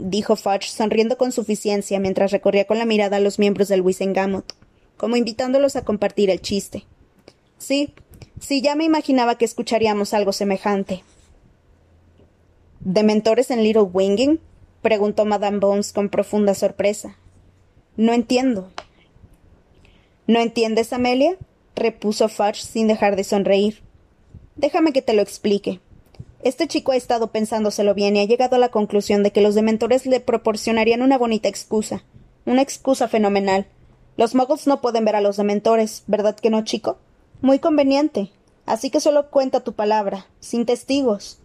dijo 0.00 0.36
Fudge, 0.36 0.70
sonriendo 0.70 1.18
con 1.18 1.32
suficiencia 1.32 2.00
mientras 2.00 2.32
recorría 2.32 2.66
con 2.66 2.78
la 2.78 2.84
mirada 2.84 3.18
a 3.18 3.20
los 3.20 3.38
miembros 3.38 3.68
del 3.68 3.82
Wisengamot, 3.82 4.54
como 4.96 5.16
invitándolos 5.16 5.76
a 5.76 5.84
compartir 5.84 6.30
el 6.30 6.40
chiste. 6.40 6.84
Sí, 7.58 7.94
sí, 8.40 8.62
ya 8.62 8.74
me 8.74 8.84
imaginaba 8.84 9.36
que 9.36 9.44
escucharíamos 9.44 10.14
algo 10.14 10.32
semejante. 10.32 11.02
¿Dementores 12.80 13.50
en 13.50 13.62
Little 13.62 13.82
Winging? 13.82 14.40
preguntó 14.82 15.26
Madame 15.26 15.58
Bones 15.58 15.92
con 15.92 16.08
profunda 16.08 16.54
sorpresa. 16.54 17.16
No 17.96 18.14
entiendo. 18.14 18.70
¿No 20.26 20.40
entiendes, 20.40 20.92
Amelia? 20.92 21.36
repuso 21.76 22.28
Fudge 22.28 22.62
sin 22.62 22.88
dejar 22.88 23.16
de 23.16 23.24
sonreír. 23.24 23.82
Déjame 24.56 24.92
que 24.92 25.02
te 25.02 25.12
lo 25.12 25.22
explique. 25.22 25.80
Este 26.42 26.66
chico 26.68 26.92
ha 26.92 26.96
estado 26.96 27.32
pensándoselo 27.32 27.94
bien 27.94 28.16
y 28.16 28.20
ha 28.20 28.24
llegado 28.24 28.56
a 28.56 28.58
la 28.58 28.70
conclusión 28.70 29.22
de 29.22 29.30
que 29.30 29.42
los 29.42 29.54
dementores 29.54 30.06
le 30.06 30.20
proporcionarían 30.20 31.02
una 31.02 31.18
bonita 31.18 31.48
excusa, 31.48 32.02
una 32.46 32.62
excusa 32.62 33.08
fenomenal. 33.08 33.66
Los 34.16 34.34
muggles 34.34 34.66
no 34.66 34.80
pueden 34.80 35.04
ver 35.04 35.16
a 35.16 35.20
los 35.20 35.36
dementores, 35.36 36.04
¿verdad 36.06 36.34
que 36.34 36.48
no, 36.48 36.64
chico? 36.64 36.96
Muy 37.42 37.58
conveniente. 37.58 38.30
Así 38.64 38.90
que 38.90 39.00
solo 39.00 39.30
cuenta 39.30 39.60
tu 39.60 39.74
palabra, 39.74 40.26
sin 40.40 40.64
testigos. 40.64 41.40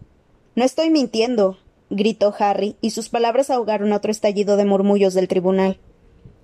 No 0.56 0.64
estoy 0.64 0.90
mintiendo, 0.90 1.58
gritó 1.90 2.34
Harry, 2.40 2.78
y 2.80 2.92
sus 2.92 3.10
palabras 3.10 3.50
ahogaron 3.50 3.92
otro 3.92 4.12
estallido 4.12 4.56
de 4.56 4.66
murmullos 4.66 5.14
del 5.14 5.28
tribunal. 5.28 5.78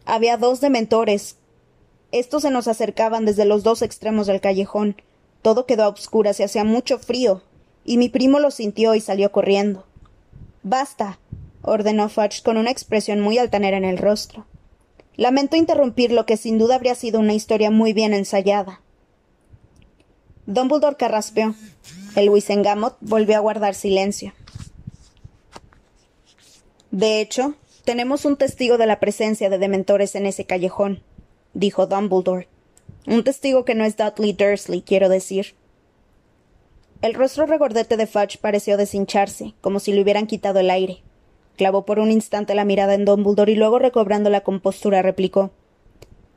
Había 0.06 0.36
dos 0.36 0.60
dementores. 0.60 1.38
Estos 2.12 2.42
se 2.42 2.52
nos 2.52 2.68
acercaban 2.68 3.24
desde 3.24 3.46
los 3.46 3.64
dos 3.64 3.82
extremos 3.82 4.28
del 4.28 4.42
callejón. 4.42 5.02
Todo 5.42 5.66
quedó 5.66 5.84
a 5.84 5.88
obscuras 5.88 6.40
y 6.40 6.44
hacía 6.44 6.64
mucho 6.66 7.00
frío, 7.00 7.42
y 7.84 7.98
mi 7.98 8.10
primo 8.10 8.40
lo 8.40 8.52
sintió 8.52 8.96
y 8.96 9.02
salió 9.02 9.32
corriendo. 9.32 9.86
Basta, 10.64 11.20
ordenó 11.62 12.10
Fudge 12.10 12.42
con 12.44 12.58
una 12.58 12.72
expresión 12.72 13.20
muy 13.20 13.38
altanera 13.38 13.78
en 13.78 13.86
el 13.86 13.98
rostro. 13.98 14.46
Lamento 15.16 15.56
interrumpir 15.56 16.12
lo 16.12 16.26
que 16.26 16.38
sin 16.38 16.58
duda 16.58 16.76
habría 16.76 16.96
sido 16.96 17.20
una 17.20 17.34
historia 17.34 17.70
muy 17.72 17.94
bien 17.94 18.14
ensayada. 18.14 18.82
Dumbledore 20.46 20.96
carraspeó. 20.96 21.56
El 22.16 22.30
Wisengamot 22.30 22.98
volvió 23.02 23.38
a 23.38 23.42
guardar 23.42 23.76
silencio. 23.76 24.34
De 26.92 27.22
hecho, 27.22 27.56
tenemos 27.86 28.26
un 28.26 28.36
testigo 28.36 28.78
de 28.78 28.86
la 28.86 29.00
presencia 29.00 29.50
de 29.50 29.58
dementores 29.58 30.16
en 30.16 30.26
ese 30.26 30.46
callejón, 30.46 31.02
dijo 31.54 31.88
Dumbledore. 31.88 32.48
Un 33.08 33.24
testigo 33.24 33.66
que 33.66 33.76
no 33.76 33.86
es 33.86 33.98
Dudley 33.98 34.34
Dursley, 34.34 34.82
quiero 34.82 35.10
decir. 35.10 35.56
El 37.02 37.14
rostro 37.14 37.46
regordete 37.46 37.98
de 37.98 38.08
Fudge 38.08 38.38
pareció 38.40 38.78
deshincharse, 38.78 39.54
como 39.62 39.80
si 39.80 39.92
le 39.92 40.02
hubieran 40.02 40.28
quitado 40.28 40.60
el 40.60 40.70
aire. 40.70 41.02
Clavó 41.58 41.86
por 41.86 42.00
un 42.00 42.12
instante 42.12 42.56
la 42.56 42.66
mirada 42.66 42.94
en 42.94 43.06
Dumbledore 43.06 43.52
y 43.52 43.56
luego, 43.56 43.80
recobrando 43.80 44.30
la 44.30 44.42
compostura, 44.42 45.02
replicó 45.02 45.52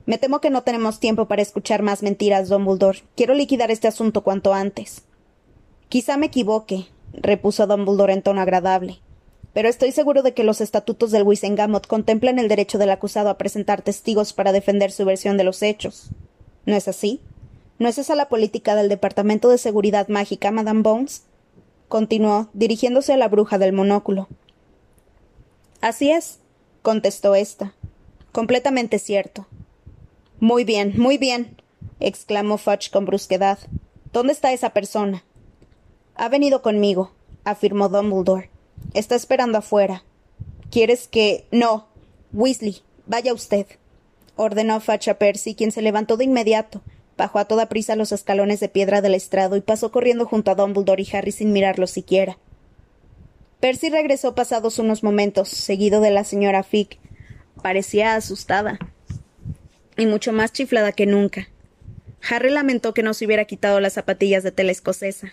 Me 0.06 0.18
temo 0.18 0.40
que 0.40 0.50
no 0.50 0.62
tenemos 0.62 1.00
tiempo 1.00 1.26
para 1.26 1.42
escuchar 1.42 1.83
más 1.83 2.02
mentiras, 2.02 2.49
Dumbledore. 2.49 3.00
Quiero 3.16 3.35
liquidar 3.35 3.71
este 3.71 3.88
asunto 3.88 4.23
cuanto 4.23 4.54
antes. 4.54 5.02
Quizá 5.88 6.16
me 6.16 6.26
equivoque, 6.26 6.87
repuso 7.12 7.66
Dumbledore 7.66 8.14
en 8.14 8.23
tono 8.23 8.40
agradable 8.40 9.00
pero 9.54 9.68
estoy 9.68 9.92
seguro 9.92 10.23
de 10.23 10.35
que 10.35 10.44
los 10.44 10.61
estatutos 10.61 11.12
del 11.12 11.23
Wisengamot 11.23 11.87
contemplan 11.87 12.40
el 12.40 12.49
derecho 12.49 12.76
del 12.76 12.90
acusado 12.90 13.30
a 13.30 13.38
presentar 13.38 13.83
testigos 13.83 14.33
para 14.33 14.52
defender 14.52 14.90
su 14.90 15.04
versión 15.04 15.37
de 15.37 15.44
los 15.44 15.62
hechos. 15.62 16.11
¿No 16.66 16.75
es 16.75 16.88
así? 16.88 17.21
¿No 17.78 17.88
es 17.88 17.99
esa 17.99 18.14
la 18.14 18.28
política 18.28 18.75
del 18.76 18.88
Departamento 18.88 19.49
de 19.49 19.59
Seguridad 19.59 20.09
Mágica, 20.09 20.50
Madame 20.50 20.83
Bones? 20.83 21.25
continuó, 21.88 22.49
dirigiéndose 22.54 23.12
a 23.12 23.16
la 23.16 23.28
bruja 23.28 23.59
del 23.59 23.73
monóculo. 23.73 24.28
Así 25.81 26.11
es, 26.11 26.40
contestó 26.83 27.35
ésta. 27.35 27.75
Completamente 28.33 28.99
cierto. 28.99 29.47
Muy 30.40 30.64
bien, 30.64 30.95
muy 30.97 31.19
bien, 31.19 31.57
exclamó 32.00 32.59
Fudge 32.59 32.90
con 32.90 33.04
brusquedad. 33.04 33.59
¿Dónde 34.12 34.33
está 34.33 34.52
esa 34.52 34.71
persona? 34.71 35.25
Ha 36.16 36.28
venido 36.28 36.62
conmigo, 36.62 37.12
afirmó 37.45 37.88
Dumbledore. 37.88 38.50
Está 38.93 39.14
esperando 39.14 39.59
afuera. 39.59 40.04
¿Quieres 40.71 41.07
que. 41.07 41.47
No. 41.50 41.87
Weasley, 42.33 42.83
vaya 43.07 43.33
usted. 43.33 43.66
ordenó 44.37 44.81
Fudge 44.81 45.11
a 45.11 45.19
Percy, 45.19 45.54
quien 45.54 45.71
se 45.71 45.83
levantó 45.83 46.16
de 46.16 46.25
inmediato, 46.25 46.83
bajó 47.16 47.38
a 47.38 47.44
toda 47.44 47.68
prisa 47.68 47.97
los 47.97 48.12
escalones 48.12 48.61
de 48.61 48.68
piedra 48.68 49.00
del 49.00 49.14
estrado 49.14 49.56
y 49.56 49.61
pasó 49.61 49.90
corriendo 49.90 50.26
junto 50.26 50.50
a 50.50 50.54
Dumbledore 50.54 51.02
y 51.02 51.16
Harry 51.16 51.33
sin 51.33 51.52
mirarlo 51.52 51.87
siquiera. 51.87 52.38
Percy 53.61 53.88
regresó 53.88 54.35
pasados 54.35 54.78
unos 54.78 55.02
momentos, 55.02 55.49
seguido 55.49 56.00
de 56.00 56.11
la 56.11 56.25
señora 56.25 56.62
Fick. 56.62 56.99
Parecía 57.62 58.14
asustada. 58.14 58.78
Y 59.97 60.06
mucho 60.06 60.33
más 60.33 60.52
chiflada 60.52 60.92
que 60.92 61.06
nunca. 61.06 61.49
Harry 62.28 62.50
lamentó 62.50 62.94
que 62.94 63.02
no 63.02 63.14
se 63.14 63.26
hubiera 63.26 63.44
quitado 63.44 63.80
las 63.80 63.94
zapatillas 63.94 64.42
de 64.42 64.52
tela 64.52 64.73
escocesa. 64.73 65.33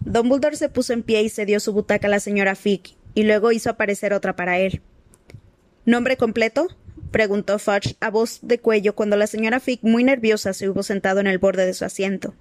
Dumbledore 0.00 0.56
se 0.56 0.68
puso 0.68 0.92
en 0.92 1.02
pie 1.02 1.22
y 1.22 1.28
cedió 1.28 1.60
su 1.60 1.72
butaca 1.72 2.06
a 2.06 2.10
la 2.10 2.20
señora 2.20 2.54
Fick, 2.54 2.94
y 3.14 3.24
luego 3.24 3.52
hizo 3.52 3.70
aparecer 3.70 4.12
otra 4.12 4.36
para 4.36 4.58
él. 4.58 4.80
¿Nombre 5.84 6.16
completo? 6.16 6.68
Preguntó 7.10 7.58
Fudge 7.58 7.96
a 8.00 8.10
voz 8.10 8.40
de 8.42 8.58
cuello 8.58 8.94
cuando 8.94 9.16
la 9.16 9.26
señora 9.26 9.60
Fick, 9.60 9.82
muy 9.82 10.04
nerviosa, 10.04 10.52
se 10.52 10.68
hubo 10.68 10.82
sentado 10.82 11.20
en 11.20 11.26
el 11.26 11.38
borde 11.38 11.66
de 11.66 11.74
su 11.74 11.84
asiento. 11.84 12.34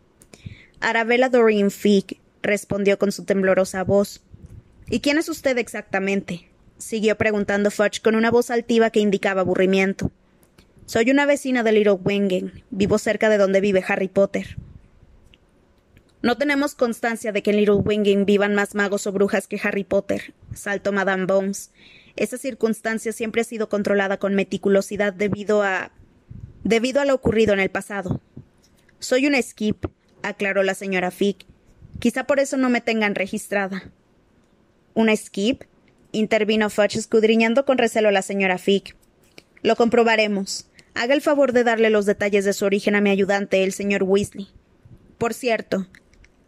Arabella 0.80 1.30
Doreen 1.30 1.72
Fick, 1.72 2.20
respondió 2.42 2.98
con 2.98 3.12
su 3.12 3.26
temblorosa 3.26 3.84
voz. 3.84 4.22
¿Y 4.90 5.00
quién 5.00 5.18
es 5.18 5.30
usted 5.30 5.58
exactamente? 5.58 6.50
siguió 6.78 7.18
preguntando 7.18 7.72
Fudge 7.72 8.02
con 8.02 8.16
una 8.16 8.30
voz 8.30 8.52
altiva 8.52 8.92
que 8.92 9.00
indicaba 9.00 9.42
aburrimiento. 9.42 10.12
Soy 10.86 11.12
una 11.12 11.26
vecina 11.26 11.64
de 11.64 11.72
Little 11.72 12.00
Wingen. 12.04 12.64
Vivo 12.70 12.98
cerca 12.98 13.30
de 13.30 13.38
donde 13.38 13.62
vive 13.62 13.84
Harry 13.88 14.08
Potter. 14.08 14.58
No 16.22 16.38
tenemos 16.38 16.76
constancia 16.76 17.32
de 17.32 17.44
que 17.44 17.52
en 17.52 17.58
Little 17.58 17.76
Winging 17.76 18.26
vivan 18.26 18.56
más 18.56 18.74
magos 18.74 19.06
o 19.06 19.12
brujas 19.12 19.48
que 19.48 19.60
Harry 19.62 19.84
Potter, 19.84 20.34
saltó 20.54 20.92
Madame 20.92 21.26
Bones. 21.26 21.72
Esa 22.18 22.38
circunstancia 22.38 23.14
siempre 23.14 23.42
ha 23.42 23.46
sido 23.46 23.70
controlada 23.70 24.18
con 24.18 24.34
meticulosidad 24.36 25.14
debido 25.14 25.62
a. 25.64 25.92
debido 26.64 27.00
a 27.00 27.06
lo 27.06 27.14
ocurrido 27.14 27.54
en 27.54 27.60
el 27.60 27.70
pasado. 27.70 28.22
Soy 29.00 29.28
una 29.28 29.42
skip, 29.42 29.86
aclaró 30.24 30.64
la 30.64 30.74
señora 30.74 31.12
Fick. 31.12 31.46
Quizá 32.00 32.26
por 32.26 32.40
eso 32.40 32.58
no 32.58 32.70
me 32.70 32.82
tengan 32.82 33.16
registrada. 33.16 33.92
¿Una 34.96 35.16
skip? 35.16 35.64
intervino 36.12 36.70
Fudge 36.72 36.98
escudriñando 36.98 37.66
con 37.66 37.78
recelo 37.78 38.10
a 38.10 38.12
la 38.12 38.24
señora 38.24 38.58
Fick. 38.58 38.96
Lo 39.62 39.76
comprobaremos. 39.76 40.68
Haga 40.96 41.14
el 41.14 41.22
favor 41.22 41.54
de 41.54 41.64
darle 41.64 41.92
los 41.92 42.08
detalles 42.08 42.46
de 42.46 42.54
su 42.54 42.66
origen 42.66 42.96
a 42.96 43.02
mi 43.02 43.12
ayudante, 43.12 43.64
el 43.64 43.74
señor 43.74 44.02
Weasley. 44.02 44.48
Por 45.20 45.36
cierto, 45.36 45.86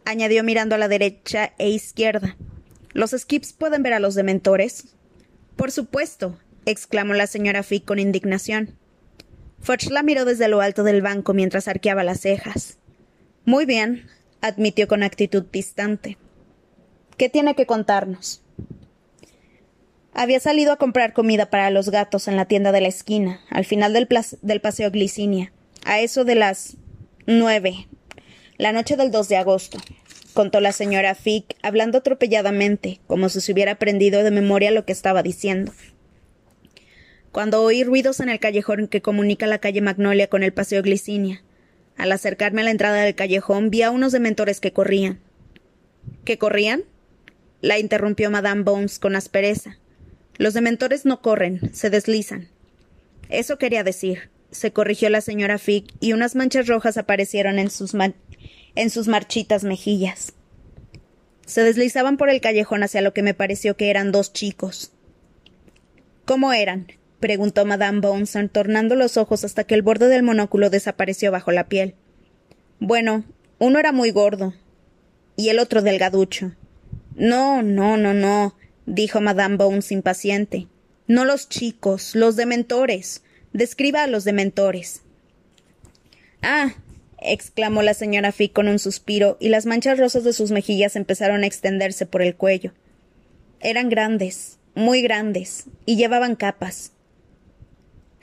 añadió 0.04 0.42
mirando 0.42 0.74
a 0.74 0.78
la 0.78 0.88
derecha 0.88 1.52
e 1.58 1.70
izquierda. 1.70 2.36
¿Los 2.92 3.12
skips 3.12 3.52
pueden 3.52 3.84
ver 3.84 3.92
a 3.92 4.00
los 4.00 4.16
dementores? 4.16 4.96
Por 5.60 5.72
supuesto, 5.72 6.38
exclamó 6.64 7.12
la 7.12 7.26
señora 7.26 7.62
Fick 7.62 7.84
con 7.84 7.98
indignación. 7.98 8.78
Fudge 9.60 9.90
la 9.90 10.02
miró 10.02 10.24
desde 10.24 10.48
lo 10.48 10.62
alto 10.62 10.84
del 10.84 11.02
banco 11.02 11.34
mientras 11.34 11.68
arqueaba 11.68 12.02
las 12.02 12.20
cejas. 12.20 12.78
Muy 13.44 13.66
bien, 13.66 14.06
admitió 14.40 14.88
con 14.88 15.02
actitud 15.02 15.44
distante. 15.52 16.16
¿Qué 17.18 17.28
tiene 17.28 17.54
que 17.54 17.66
contarnos? 17.66 18.42
Había 20.14 20.40
salido 20.40 20.72
a 20.72 20.78
comprar 20.78 21.12
comida 21.12 21.50
para 21.50 21.68
los 21.68 21.90
gatos 21.90 22.26
en 22.26 22.36
la 22.36 22.46
tienda 22.46 22.72
de 22.72 22.80
la 22.80 22.88
esquina, 22.88 23.42
al 23.50 23.66
final 23.66 23.92
del, 23.92 24.08
del 24.40 24.60
paseo 24.62 24.90
Glicinia, 24.90 25.52
a 25.84 26.00
eso 26.00 26.24
de 26.24 26.36
las 26.36 26.78
nueve, 27.26 27.86
la 28.56 28.72
noche 28.72 28.96
del 28.96 29.10
2 29.10 29.28
de 29.28 29.36
agosto, 29.36 29.76
contó 30.32 30.60
la 30.60 30.72
señora 30.72 31.14
Fick, 31.14 31.56
hablando 31.62 31.98
atropelladamente, 31.98 33.00
como 33.06 33.28
si 33.28 33.40
se 33.40 33.52
hubiera 33.52 33.72
aprendido 33.72 34.22
de 34.22 34.30
memoria 34.30 34.70
lo 34.70 34.84
que 34.84 34.92
estaba 34.92 35.22
diciendo. 35.22 35.72
Cuando 37.32 37.62
oí 37.62 37.84
ruidos 37.84 38.20
en 38.20 38.28
el 38.28 38.40
callejón 38.40 38.88
que 38.88 39.02
comunica 39.02 39.46
la 39.46 39.58
calle 39.58 39.80
Magnolia 39.80 40.28
con 40.28 40.42
el 40.42 40.52
paseo 40.52 40.82
Glicinia. 40.82 41.42
Al 41.96 42.12
acercarme 42.12 42.62
a 42.62 42.64
la 42.64 42.70
entrada 42.70 43.02
del 43.02 43.14
callejón 43.14 43.70
vi 43.70 43.82
a 43.82 43.90
unos 43.90 44.12
dementores 44.12 44.60
que 44.60 44.72
corrían. 44.72 45.20
¿Que 46.24 46.38
corrían? 46.38 46.82
La 47.60 47.78
interrumpió 47.78 48.30
Madame 48.30 48.62
Bones 48.62 48.98
con 48.98 49.14
aspereza. 49.14 49.78
Los 50.38 50.54
dementores 50.54 51.04
no 51.04 51.20
corren, 51.20 51.74
se 51.74 51.90
deslizan. 51.90 52.48
Eso 53.28 53.58
quería 53.58 53.84
decir, 53.84 54.30
se 54.50 54.72
corrigió 54.72 55.08
la 55.10 55.20
señora 55.20 55.58
Fick, 55.58 55.92
y 56.00 56.12
unas 56.12 56.34
manchas 56.34 56.66
rojas 56.66 56.96
aparecieron 56.96 57.58
en 57.58 57.70
sus, 57.70 57.94
en 58.74 58.90
sus 58.90 59.08
marchitas 59.08 59.64
mejillas. 59.64 60.32
Se 61.46 61.62
deslizaban 61.62 62.16
por 62.16 62.30
el 62.30 62.40
callejón 62.40 62.82
hacia 62.82 63.02
lo 63.02 63.12
que 63.12 63.22
me 63.22 63.34
pareció 63.34 63.76
que 63.76 63.90
eran 63.90 64.12
dos 64.12 64.32
chicos. 64.32 64.92
¿Cómo 66.24 66.52
eran? 66.52 66.86
preguntó 67.18 67.66
Madame 67.66 68.00
Bones, 68.00 68.36
tornando 68.52 68.94
los 68.94 69.16
ojos 69.16 69.44
hasta 69.44 69.64
que 69.64 69.74
el 69.74 69.82
borde 69.82 70.08
del 70.08 70.22
monóculo 70.22 70.70
desapareció 70.70 71.30
bajo 71.32 71.50
la 71.52 71.68
piel. 71.68 71.94
Bueno, 72.78 73.24
uno 73.58 73.78
era 73.78 73.92
muy 73.92 74.10
gordo 74.10 74.54
y 75.36 75.48
el 75.48 75.58
otro 75.58 75.82
delgaducho. 75.82 76.52
No, 77.14 77.62
no, 77.62 77.96
no, 77.96 78.14
no, 78.14 78.56
dijo 78.86 79.20
Madame 79.20 79.56
Bones 79.56 79.92
impaciente. 79.92 80.68
No 81.06 81.24
los 81.24 81.48
chicos, 81.48 82.14
los 82.14 82.36
dementores. 82.36 83.22
Describa 83.52 84.04
a 84.04 84.06
los 84.06 84.24
dementores. 84.24 85.02
Ah, 86.42 86.74
exclamó 87.22 87.82
la 87.82 87.94
señora 87.94 88.32
Fick 88.32 88.52
con 88.52 88.68
un 88.68 88.78
suspiro, 88.78 89.36
y 89.40 89.48
las 89.48 89.66
manchas 89.66 89.98
rosas 89.98 90.24
de 90.24 90.32
sus 90.32 90.50
mejillas 90.50 90.96
empezaron 90.96 91.42
a 91.42 91.46
extenderse 91.46 92.06
por 92.06 92.22
el 92.22 92.34
cuello. 92.34 92.72
Eran 93.60 93.88
grandes, 93.88 94.58
muy 94.74 95.02
grandes, 95.02 95.66
y 95.86 95.96
llevaban 95.96 96.36
capas. 96.36 96.92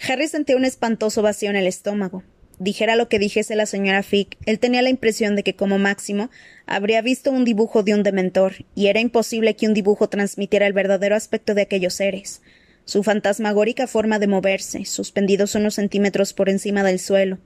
Harry 0.08 0.28
sentía 0.28 0.58
un 0.58 0.66
espantoso 0.66 1.22
vacío 1.22 1.50
en 1.50 1.56
el 1.56 1.68
estómago. 1.68 2.24
Dijera 2.60 2.96
lo 2.96 3.08
que 3.08 3.20
dijese 3.20 3.56
la 3.56 3.68
señora 3.68 4.02
Fick, 4.02 4.38
él 4.48 4.58
tenía 4.58 4.82
la 4.82 4.90
impresión 4.90 5.36
de 5.36 5.44
que, 5.44 5.56
como 5.56 5.78
máximo, 5.78 6.32
habría 6.66 7.02
visto 7.04 7.32
un 7.32 7.46
dibujo 7.46 7.84
de 7.84 7.94
un 7.94 8.02
dementor, 8.02 8.66
y 8.74 8.88
era 8.88 9.00
imposible 9.00 9.56
que 9.56 9.68
un 9.68 9.76
dibujo 9.76 10.10
transmitiera 10.10 10.66
el 10.66 10.74
verdadero 10.74 11.16
aspecto 11.16 11.54
de 11.54 11.62
aquellos 11.62 11.94
seres. 11.94 12.42
su 12.86 13.04
fantasmagórica 13.04 13.86
forma 13.86 14.18
de 14.18 14.28
moverse, 14.28 14.86
suspendidos 14.86 15.56
unos 15.56 15.76
centímetros 15.76 16.32
por 16.32 16.48
encima 16.48 16.84
del 16.84 17.00
suelo, 17.00 17.38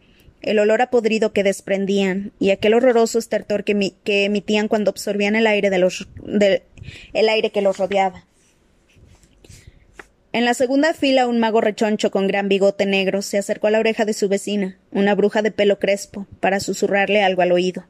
el 0.41 0.59
olor 0.59 0.81
a 0.81 0.89
podrido 0.89 1.33
que 1.33 1.43
desprendían 1.43 2.31
y 2.39 2.51
aquel 2.51 2.73
horroroso 2.73 3.19
estertor 3.19 3.63
que, 3.63 4.25
emitían 4.25 4.67
cuando 4.67 4.91
absorbían 4.91 5.35
el 5.35 5.47
aire, 5.47 5.69
de 5.69 5.79
los, 5.79 6.07
el 7.13 7.29
aire 7.29 7.51
que 7.51 7.61
los 7.61 7.77
rodeaba. 7.77 8.25
En 10.33 10.45
la 10.45 10.53
segunda 10.53 10.93
fila 10.93 11.27
un 11.27 11.39
mago 11.39 11.59
rechoncho 11.59 12.09
con 12.09 12.27
gran 12.27 12.47
bigote 12.47 12.85
negro 12.85 13.21
se 13.21 13.37
acercó 13.37 13.67
a 13.67 13.71
la 13.71 13.79
oreja 13.79 14.05
de 14.05 14.13
su 14.13 14.29
vecina, 14.29 14.77
una 14.91 15.13
bruja 15.13 15.41
de 15.41 15.51
pelo 15.51 15.77
crespo, 15.77 16.25
para 16.39 16.61
susurrarle 16.61 17.21
algo 17.21 17.41
al 17.41 17.51
oído. 17.51 17.85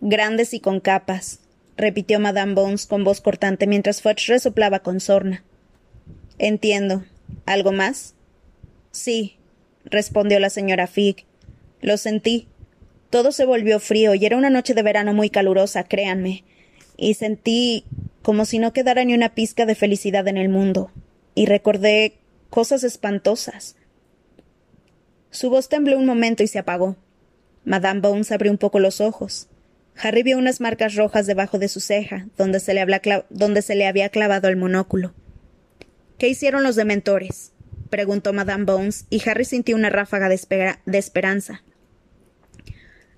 Grandes 0.00 0.52
y 0.52 0.60
con 0.60 0.80
capas, 0.80 1.40
repitió 1.76 2.20
Madame 2.20 2.54
Bones 2.54 2.86
con 2.86 3.02
voz 3.02 3.20
cortante 3.20 3.66
mientras 3.66 4.02
Fudge 4.02 4.26
resoplaba 4.28 4.80
con 4.80 5.00
sorna. 5.00 5.42
Entiendo. 6.38 7.04
¿Algo 7.46 7.72
más? 7.72 8.14
Sí, 8.90 9.38
respondió 9.84 10.38
la 10.38 10.50
señora 10.50 10.86
Fig. 10.86 11.24
Lo 11.82 11.98
sentí. 11.98 12.48
Todo 13.10 13.32
se 13.32 13.44
volvió 13.44 13.78
frío 13.78 14.14
y 14.14 14.24
era 14.24 14.38
una 14.38 14.48
noche 14.48 14.72
de 14.72 14.82
verano 14.82 15.12
muy 15.12 15.28
calurosa, 15.28 15.84
créanme. 15.84 16.44
Y 16.96 17.14
sentí 17.14 17.84
como 18.22 18.46
si 18.46 18.58
no 18.58 18.72
quedara 18.72 19.04
ni 19.04 19.12
una 19.12 19.34
pizca 19.34 19.66
de 19.66 19.74
felicidad 19.74 20.26
en 20.28 20.38
el 20.38 20.48
mundo. 20.48 20.90
Y 21.34 21.46
recordé 21.46 22.14
cosas 22.48 22.84
espantosas. 22.84 23.76
Su 25.30 25.50
voz 25.50 25.68
tembló 25.68 25.98
un 25.98 26.06
momento 26.06 26.42
y 26.42 26.46
se 26.46 26.58
apagó. 26.58 26.96
Madame 27.64 28.00
Bones 28.00 28.32
abrió 28.32 28.50
un 28.50 28.58
poco 28.58 28.78
los 28.78 29.00
ojos. 29.00 29.48
Harry 29.96 30.22
vio 30.22 30.38
unas 30.38 30.60
marcas 30.60 30.94
rojas 30.94 31.26
debajo 31.26 31.58
de 31.58 31.68
su 31.68 31.80
ceja, 31.80 32.26
donde 32.36 32.60
se 32.60 32.74
le, 32.74 33.86
había 33.86 34.08
clavado 34.08 34.48
el 34.48 34.56
monóculo. 34.56 35.14
¿Qué 36.18 36.28
hicieron 36.28 36.62
los 36.62 36.76
dementores? 36.76 37.52
preguntó 37.90 38.32
Madame 38.32 38.64
Bones, 38.64 39.06
y 39.10 39.28
Harry 39.28 39.44
sintió 39.44 39.76
una 39.76 39.90
ráfaga 39.90 40.28
de 40.28 40.98
esperanza. 40.98 41.62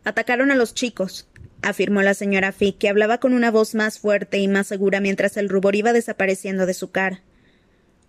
Atacaron 0.04 0.50
a 0.50 0.56
los 0.56 0.74
chicos, 0.74 1.28
afirmó 1.62 2.02
la 2.02 2.14
señora 2.14 2.52
Fick, 2.52 2.78
que 2.78 2.88
hablaba 2.88 3.18
con 3.18 3.32
una 3.32 3.50
voz 3.50 3.74
más 3.74 3.98
fuerte 3.98 4.38
y 4.38 4.48
más 4.48 4.66
segura 4.66 5.00
mientras 5.00 5.36
el 5.36 5.48
rubor 5.48 5.76
iba 5.76 5.92
desapareciendo 5.92 6.66
de 6.66 6.74
su 6.74 6.90
cara. 6.90 7.22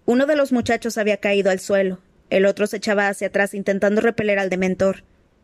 Uno 0.05 0.25
de 0.25 0.35
los 0.35 0.51
muchachos 0.51 0.97
había 0.97 1.17
caído 1.17 1.49
al 1.49 1.59
suelo, 1.59 1.99
el 2.29 2.45
otro 2.45 2.67
se 2.67 2.77
echaba 2.77 3.07
hacia 3.07 3.27
atrás 3.27 3.53
intentando 3.53 4.01
repeler 4.01 4.39
al 4.39 4.49
dementor. 4.49 5.03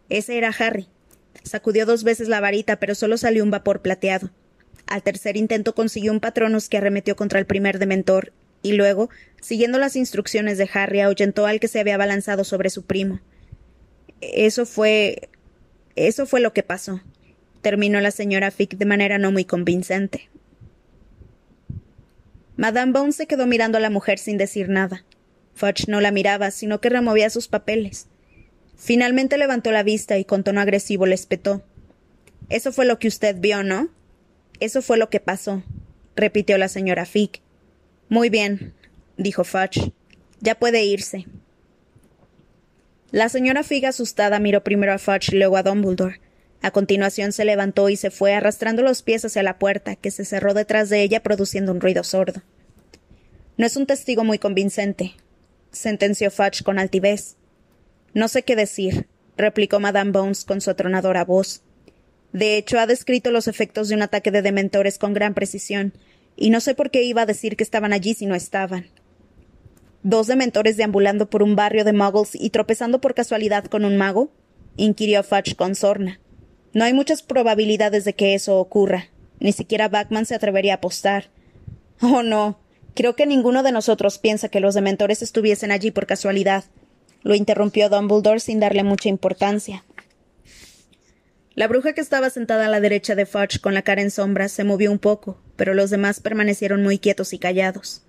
Ese 0.10 0.38
era 0.38 0.54
Harry. 0.58 0.88
Sacudió 1.44 1.86
dos 1.86 2.04
veces 2.04 2.28
la 2.28 2.42
varita, 2.42 2.78
pero 2.78 2.96
solo 2.96 3.18
salió 3.18 3.44
un 3.44 3.52
vapor 3.52 3.82
plateado. 3.82 4.32
Al 4.88 5.04
tercer 5.04 5.38
intento 5.38 5.74
consiguió 5.74 6.12
un 6.12 6.20
patronus 6.20 6.68
que 6.68 6.78
arremetió 6.78 7.16
contra 7.16 7.40
el 7.40 7.46
primer 7.46 7.80
dementor, 7.80 8.34
y 8.64 8.74
luego, 8.74 9.10
siguiendo 9.42 9.80
las 9.80 9.96
instrucciones 9.96 10.58
de 10.58 10.70
Harry, 10.74 11.00
ahuyentó 11.00 11.46
al 11.46 11.60
que 11.60 11.68
se 11.68 11.80
había 11.80 11.96
abalanzado 11.96 12.44
sobre 12.44 12.70
su 12.70 12.84
primo. 12.84 13.22
Eso 14.20 14.66
fue. 14.66 15.30
Eso 15.96 16.26
fue 16.26 16.40
lo 16.40 16.54
que 16.54 16.64
pasó, 16.64 17.02
terminó 17.62 18.00
la 18.02 18.12
señora 18.12 18.52
Fick 18.52 18.78
de 18.78 18.86
manera 18.86 19.18
no 19.18 19.32
muy 19.32 19.46
convincente. 19.46 20.30
Madame 22.56 22.92
Bones 22.92 23.16
se 23.16 23.28
quedó 23.28 23.48
mirando 23.48 23.78
a 23.78 23.82
la 23.82 23.90
mujer 23.90 24.20
sin 24.20 24.38
decir 24.38 24.70
nada. 24.70 25.04
Fudge 25.54 25.88
no 25.88 26.02
la 26.02 26.12
miraba, 26.12 26.52
sino 26.52 26.80
que 26.80 26.90
removía 26.90 27.30
sus 27.30 27.48
papeles. 27.48 28.08
Finalmente 28.78 29.38
levantó 29.38 29.72
la 29.72 29.84
vista 29.84 30.18
y 30.18 30.26
con 30.26 30.44
tono 30.44 30.62
agresivo 30.62 31.06
le 31.06 31.16
espetó. 31.16 31.64
Eso 32.50 32.72
fue 32.72 32.86
lo 32.86 33.00
que 33.00 33.08
usted 33.08 33.38
vio, 33.40 33.64
¿no? 33.64 33.90
Eso 34.60 34.82
fue 34.82 34.98
lo 34.98 35.10
que 35.10 35.20
pasó, 35.20 35.64
repitió 36.16 36.58
la 36.58 36.68
señora 36.68 37.06
Fick. 37.06 37.42
Muy 38.10 38.30
bien, 38.30 38.74
dijo 39.18 39.44
Fudge. 39.44 39.92
Ya 40.40 40.56
puede 40.56 40.84
irse. 40.84 41.26
La 43.12 43.28
señora 43.28 43.64
Fig 43.64 43.86
asustada 43.86 44.40
miró 44.40 44.64
primero 44.64 44.94
a 44.94 44.98
Fudge 44.98 45.34
y 45.34 45.38
luego 45.38 45.58
a 45.58 45.64
Dumbledore. 45.64 46.22
A 46.62 46.72
continuación 46.72 47.34
se 47.34 47.44
levantó 47.44 47.90
y 47.90 47.98
se 47.98 48.10
fue 48.10 48.34
arrastrando 48.34 48.84
los 48.84 49.02
pies 49.02 49.26
hacia 49.26 49.44
la 49.44 49.60
puerta, 49.60 49.98
que 49.98 50.12
se 50.12 50.24
cerró 50.24 50.54
detrás 50.54 50.90
de 50.90 51.02
ella 51.02 51.22
produciendo 51.22 51.74
un 51.74 51.82
ruido 51.82 52.06
sordo. 52.06 52.42
No 53.58 53.66
es 53.66 53.76
un 53.76 53.86
testigo 53.86 54.24
muy 54.24 54.40
convincente, 54.40 55.12
sentenció 55.72 56.32
Fudge 56.32 56.64
con 56.64 56.80
altivez. 56.80 57.36
No 58.14 58.30
sé 58.30 58.44
qué 58.44 58.56
decir, 58.56 59.08
replicó 59.36 59.82
Madame 59.82 60.12
Bones 60.12 60.46
con 60.46 60.62
su 60.62 60.70
atronadora 60.70 61.26
voz. 61.26 61.64
De 62.32 62.56
hecho, 62.56 62.80
ha 62.80 62.88
descrito 62.88 63.32
los 63.32 63.50
efectos 63.50 63.90
de 63.90 63.96
un 63.96 64.04
ataque 64.04 64.32
de 64.32 64.42
dementores 64.42 64.98
con 64.98 65.14
gran 65.14 65.34
precisión, 65.34 65.92
y 66.38 66.50
no 66.50 66.62
sé 66.62 66.76
por 66.76 66.92
qué 66.92 67.04
iba 67.04 67.24
a 67.24 67.26
decir 67.26 67.58
que 67.58 67.64
estaban 67.66 67.92
allí 67.92 68.14
si 68.14 68.26
no 68.26 68.36
estaban. 68.36 68.86
¿Dos 70.04 70.28
dementores 70.28 70.78
deambulando 70.78 71.30
por 71.30 71.44
un 71.44 71.56
barrio 71.56 71.84
de 71.84 71.94
muggles 71.94 72.34
y 72.34 72.50
tropezando 72.50 73.02
por 73.02 73.14
casualidad 73.14 73.66
con 73.66 73.86
un 73.86 73.98
mago? 73.98 74.32
inquirió 74.76 75.22
Fudge 75.24 75.56
con 75.56 75.76
sorna. 75.76 76.20
No 76.74 76.86
hay 76.86 76.94
muchas 76.94 77.22
probabilidades 77.22 78.04
de 78.06 78.14
que 78.14 78.34
eso 78.34 78.58
ocurra. 78.58 79.10
Ni 79.40 79.52
siquiera 79.52 79.90
Backman 79.90 80.26
se 80.26 80.36
atrevería 80.36 80.74
a 80.74 80.76
apostar. 80.78 81.30
Oh, 82.02 82.24
no. 82.24 82.60
Creo 82.96 83.16
que 83.16 83.28
ninguno 83.28 83.62
de 83.62 83.72
nosotros 83.72 84.18
piensa 84.18 84.50
que 84.50 84.60
los 84.60 84.74
dementores 84.74 85.22
estuviesen 85.22 85.72
allí 85.72 85.92
por 85.92 86.08
casualidad. 86.08 86.64
Lo 87.22 87.36
interrumpió 87.36 87.90
Dumbledore 87.90 88.40
sin 88.40 88.60
darle 88.60 88.84
mucha 88.84 89.10
importancia. 89.10 89.84
La 91.54 91.68
bruja 91.68 91.94
que 91.94 92.02
estaba 92.02 92.30
sentada 92.30 92.66
a 92.66 92.70
la 92.70 92.80
derecha 92.80 93.14
de 93.14 93.26
Fudge 93.26 93.60
con 93.60 93.74
la 93.74 93.82
cara 93.82 94.02
en 94.02 94.10
sombra 94.10 94.48
se 94.50 94.64
movió 94.64 94.92
un 94.92 95.00
poco, 95.00 95.40
pero 95.56 95.74
los 95.74 95.90
demás 95.90 96.22
permanecieron 96.22 96.82
muy 96.82 96.98
quietos 96.98 97.34
y 97.34 97.40
callados. 97.40 98.04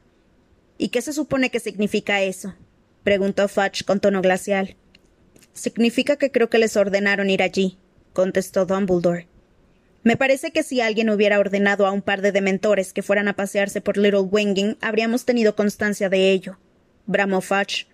¿Y 0.79 0.89
qué 0.89 1.03
se 1.03 1.13
supone 1.13 1.51
que 1.51 1.61
significa 1.61 2.23
eso? 2.23 2.55
preguntó 3.05 3.49
Fudge 3.49 3.85
con 3.85 4.01
tono 4.01 4.23
glacial. 4.23 4.77
Significa 5.53 6.17
que 6.17 6.31
creo 6.31 6.49
que 6.49 6.59
les 6.59 6.77
ordenaron 6.77 7.31
ir 7.31 7.43
allí, 7.43 7.79
contestó 8.13 8.65
Dumbledore. 8.65 9.29
Me 10.05 10.17
parece 10.17 10.51
que 10.51 10.63
si 10.63 10.81
alguien 10.81 11.11
hubiera 11.11 11.39
ordenado 11.39 11.87
a 11.87 11.93
un 11.93 12.03
par 12.03 12.23
de 12.23 12.33
dementores 12.33 12.93
que 12.93 13.03
fueran 13.03 13.29
a 13.29 13.37
pasearse 13.37 13.81
por 13.81 13.97
Little 13.97 14.21
Winging, 14.21 14.77
habríamos 14.81 15.25
tenido 15.25 15.55
constancia 15.55 16.09
de 16.09 16.31
ello. 16.31 16.59
bramó 17.07 17.41
Fudge. 17.41 17.87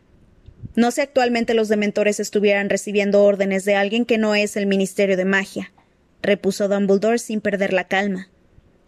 No 0.74 0.90
sé 0.90 1.02
actualmente 1.02 1.54
los 1.54 1.68
dementores 1.68 2.20
estuvieran 2.20 2.70
recibiendo 2.70 3.22
órdenes 3.24 3.64
de 3.64 3.74
alguien 3.74 4.04
que 4.04 4.18
no 4.18 4.34
es 4.34 4.56
el 4.56 4.66
Ministerio 4.66 5.16
de 5.16 5.24
Magia, 5.24 5.72
repuso 6.22 6.68
Dumbledore 6.68 7.18
sin 7.18 7.40
perder 7.40 7.72
la 7.72 7.84
calma. 7.84 8.28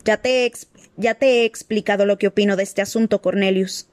Ya 0.05 0.17
te, 0.17 0.47
he 0.47 0.47
ya 1.01 1.15
te 1.15 1.27
he 1.27 1.45
explicado 1.45 2.07
lo 2.07 2.19
que 2.19 2.29
opino 2.29 2.57
de 2.57 2.63
este 2.63 2.83
asunto, 2.83 3.23
Cornelius. 3.23 3.89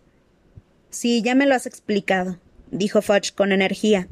Sí, 0.90 1.22
ya 1.22 1.36
me 1.36 1.46
lo 1.46 1.56
has 1.56 1.66
explicado, 1.66 2.40
dijo 2.70 3.02
Fudge 3.02 3.34
con 3.34 3.52
energía. 3.52 4.08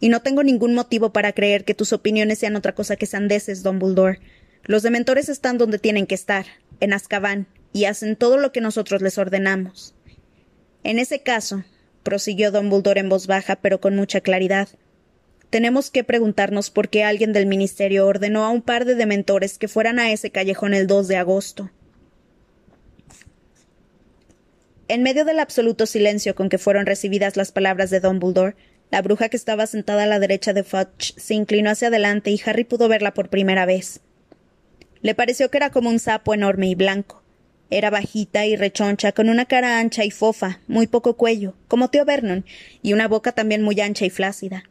Y 0.00 0.08
no 0.08 0.22
tengo 0.22 0.42
ningún 0.42 0.74
motivo 0.74 1.12
para 1.12 1.32
creer 1.32 1.64
que 1.64 1.74
tus 1.74 1.92
opiniones 1.92 2.38
sean 2.38 2.56
otra 2.56 2.74
cosa 2.74 2.96
que 2.96 3.06
sandeces, 3.06 3.62
Dumbledore. 3.62 4.20
Los 4.64 4.82
dementores 4.82 5.28
están 5.28 5.58
donde 5.58 5.78
tienen 5.78 6.06
que 6.06 6.14
estar, 6.14 6.46
en 6.80 6.92
Azkaban, 6.92 7.46
y 7.72 7.86
hacen 7.86 8.16
todo 8.16 8.38
lo 8.38 8.52
que 8.52 8.60
nosotros 8.60 9.02
les 9.02 9.18
ordenamos. 9.18 9.94
En 10.84 10.98
ese 10.98 11.22
caso, 11.22 11.64
prosiguió 12.02 12.52
Dumbledore 12.52 13.00
en 13.00 13.08
voz 13.08 13.26
baja, 13.26 13.56
pero 13.56 13.80
con 13.80 13.96
mucha 13.96 14.20
claridad, 14.20 14.68
tenemos 15.50 15.90
que 15.90 16.04
preguntarnos 16.04 16.70
por 16.70 16.88
qué 16.88 17.02
alguien 17.04 17.32
del 17.32 17.46
ministerio 17.46 18.06
ordenó 18.06 18.44
a 18.44 18.50
un 18.50 18.62
par 18.62 18.84
de 18.84 18.94
dementores 18.94 19.58
que 19.58 19.68
fueran 19.68 19.98
a 19.98 20.12
ese 20.12 20.30
callejón 20.30 20.74
el 20.74 20.86
2 20.86 21.08
de 21.08 21.16
agosto. 21.16 21.70
En 24.88 25.02
medio 25.02 25.24
del 25.24 25.40
absoluto 25.40 25.84
silencio 25.84 26.36
con 26.36 26.48
que 26.48 26.58
fueron 26.58 26.86
recibidas 26.86 27.36
las 27.36 27.50
palabras 27.50 27.90
de 27.90 27.98
Dumbledore, 27.98 28.54
la 28.92 29.02
bruja 29.02 29.28
que 29.28 29.36
estaba 29.36 29.66
sentada 29.66 30.04
a 30.04 30.06
la 30.06 30.20
derecha 30.20 30.52
de 30.52 30.62
Fudge 30.62 31.12
se 31.16 31.34
inclinó 31.34 31.70
hacia 31.70 31.88
adelante 31.88 32.30
y 32.30 32.40
Harry 32.46 32.62
pudo 32.62 32.86
verla 32.86 33.12
por 33.12 33.28
primera 33.28 33.66
vez. 33.66 34.00
Le 35.02 35.16
pareció 35.16 35.50
que 35.50 35.56
era 35.56 35.70
como 35.70 35.90
un 35.90 35.98
sapo 35.98 36.34
enorme 36.34 36.68
y 36.68 36.76
blanco. 36.76 37.24
Era 37.68 37.90
bajita 37.90 38.46
y 38.46 38.54
rechoncha, 38.54 39.10
con 39.10 39.28
una 39.28 39.46
cara 39.46 39.80
ancha 39.80 40.04
y 40.04 40.12
fofa, 40.12 40.60
muy 40.68 40.86
poco 40.86 41.16
cuello, 41.16 41.56
como 41.66 41.90
tío 41.90 42.04
Vernon, 42.04 42.44
y 42.80 42.92
una 42.92 43.08
boca 43.08 43.32
también 43.32 43.62
muy 43.62 43.80
ancha 43.80 44.06
y 44.06 44.10
flácida. 44.10 44.70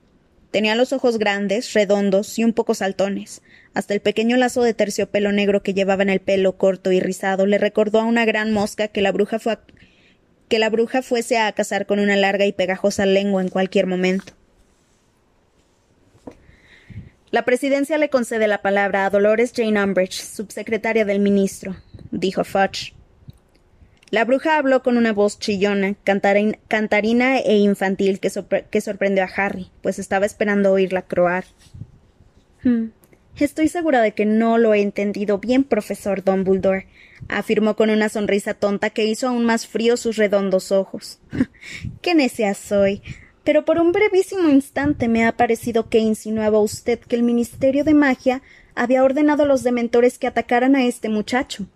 Tenía 0.49 0.75
los 0.75 0.93
ojos 0.93 1.19
grandes, 1.19 1.73
redondos 1.73 2.39
y 2.39 2.45
un 2.45 2.53
poco 2.53 2.73
saltones. 2.73 3.41
Hasta 3.73 3.93
el 3.93 3.99
pequeño 3.99 4.37
lazo 4.37 4.63
de 4.63 4.73
terciopelo 4.73 5.33
negro 5.33 5.61
que 5.61 5.73
llevaba 5.73 6.03
en 6.03 6.09
el 6.09 6.21
pelo 6.21 6.55
corto 6.55 6.93
y 6.93 7.01
rizado 7.01 7.45
le 7.45 7.57
recordó 7.57 7.99
a 7.99 8.05
una 8.05 8.23
gran 8.23 8.53
mosca 8.53 8.87
que 8.87 9.01
la 9.01 9.11
bruja 9.11 9.39
fue 9.39 9.57
que 10.47 10.59
la 10.59 10.69
bruja 10.69 11.01
fuese 11.01 11.37
a 11.37 11.51
cazar 11.51 11.85
con 11.85 11.99
una 11.99 12.15
larga 12.15 12.45
y 12.45 12.51
pegajosa 12.51 13.05
lengua 13.05 13.41
en 13.41 13.49
cualquier 13.49 13.87
momento. 13.87 14.33
La 17.31 17.43
presidencia 17.43 17.97
le 17.97 18.09
concede 18.09 18.47
la 18.47 18.61
palabra 18.61 19.05
a 19.05 19.09
Dolores 19.09 19.51
Jane 19.53 19.83
Umbridge, 19.83 20.21
subsecretaria 20.21 21.03
del 21.03 21.19
ministro, 21.19 21.75
dijo 22.11 22.43
Fudge. 22.43 22.93
La 24.09 24.23
bruja 24.23 24.57
habló 24.57 24.83
con 24.83 24.97
una 24.97 25.11
voz 25.11 25.39
chillona, 25.39 25.95
cantarina 26.05 27.39
e 27.39 27.57
infantil 27.57 28.19
que, 28.19 28.29
sorprendió 28.81 29.23
a 29.23 29.27
Harry, 29.35 29.69
pues 29.81 29.99
estaba 29.99 30.25
esperando 30.25 30.71
oírla 30.71 31.01
croar. 31.01 31.43
Hmm, 32.63 32.91
Estoy 33.37 33.67
segura 33.67 34.01
de 34.01 34.13
que 34.13 34.25
no 34.25 34.57
lo 34.57 34.73
he 34.73 34.81
entendido 34.81 35.39
bien, 35.39 35.65
profesor 35.65 36.23
Dumbledore, 36.23 36.87
afirmó 37.27 37.75
con 37.75 37.89
una 37.89 38.07
sonrisa 38.07 38.53
tonta 38.53 38.89
que 38.91 39.05
hizo 39.05 39.27
aún 39.27 39.45
más 39.45 39.67
fríos 39.67 39.99
sus 39.99 40.15
redondos 40.15 40.71
ojos. 40.71 41.19
Qué 42.01 42.15
necia 42.15 42.53
soy. 42.53 43.01
Pero 43.43 43.65
por 43.65 43.77
un 43.77 43.91
brevísimo 43.91 44.49
instante 44.49 45.07
me 45.07 45.25
ha 45.25 45.35
parecido 45.35 45.89
que 45.89 45.99
insinuaba 45.99 46.59
usted 46.59 46.99
que 46.99 47.15
el 47.15 47.23
Ministerio 47.23 47.83
de 47.83 47.93
Magia 47.93 48.41
había 48.73 49.03
ordenado 49.03 49.43
a 49.43 49.45
los 49.45 49.63
dementores 49.63 50.17
que 50.17 50.27
atacaran 50.27 50.75
a 50.75 50.85
este 50.85 51.09
muchacho. 51.09 51.67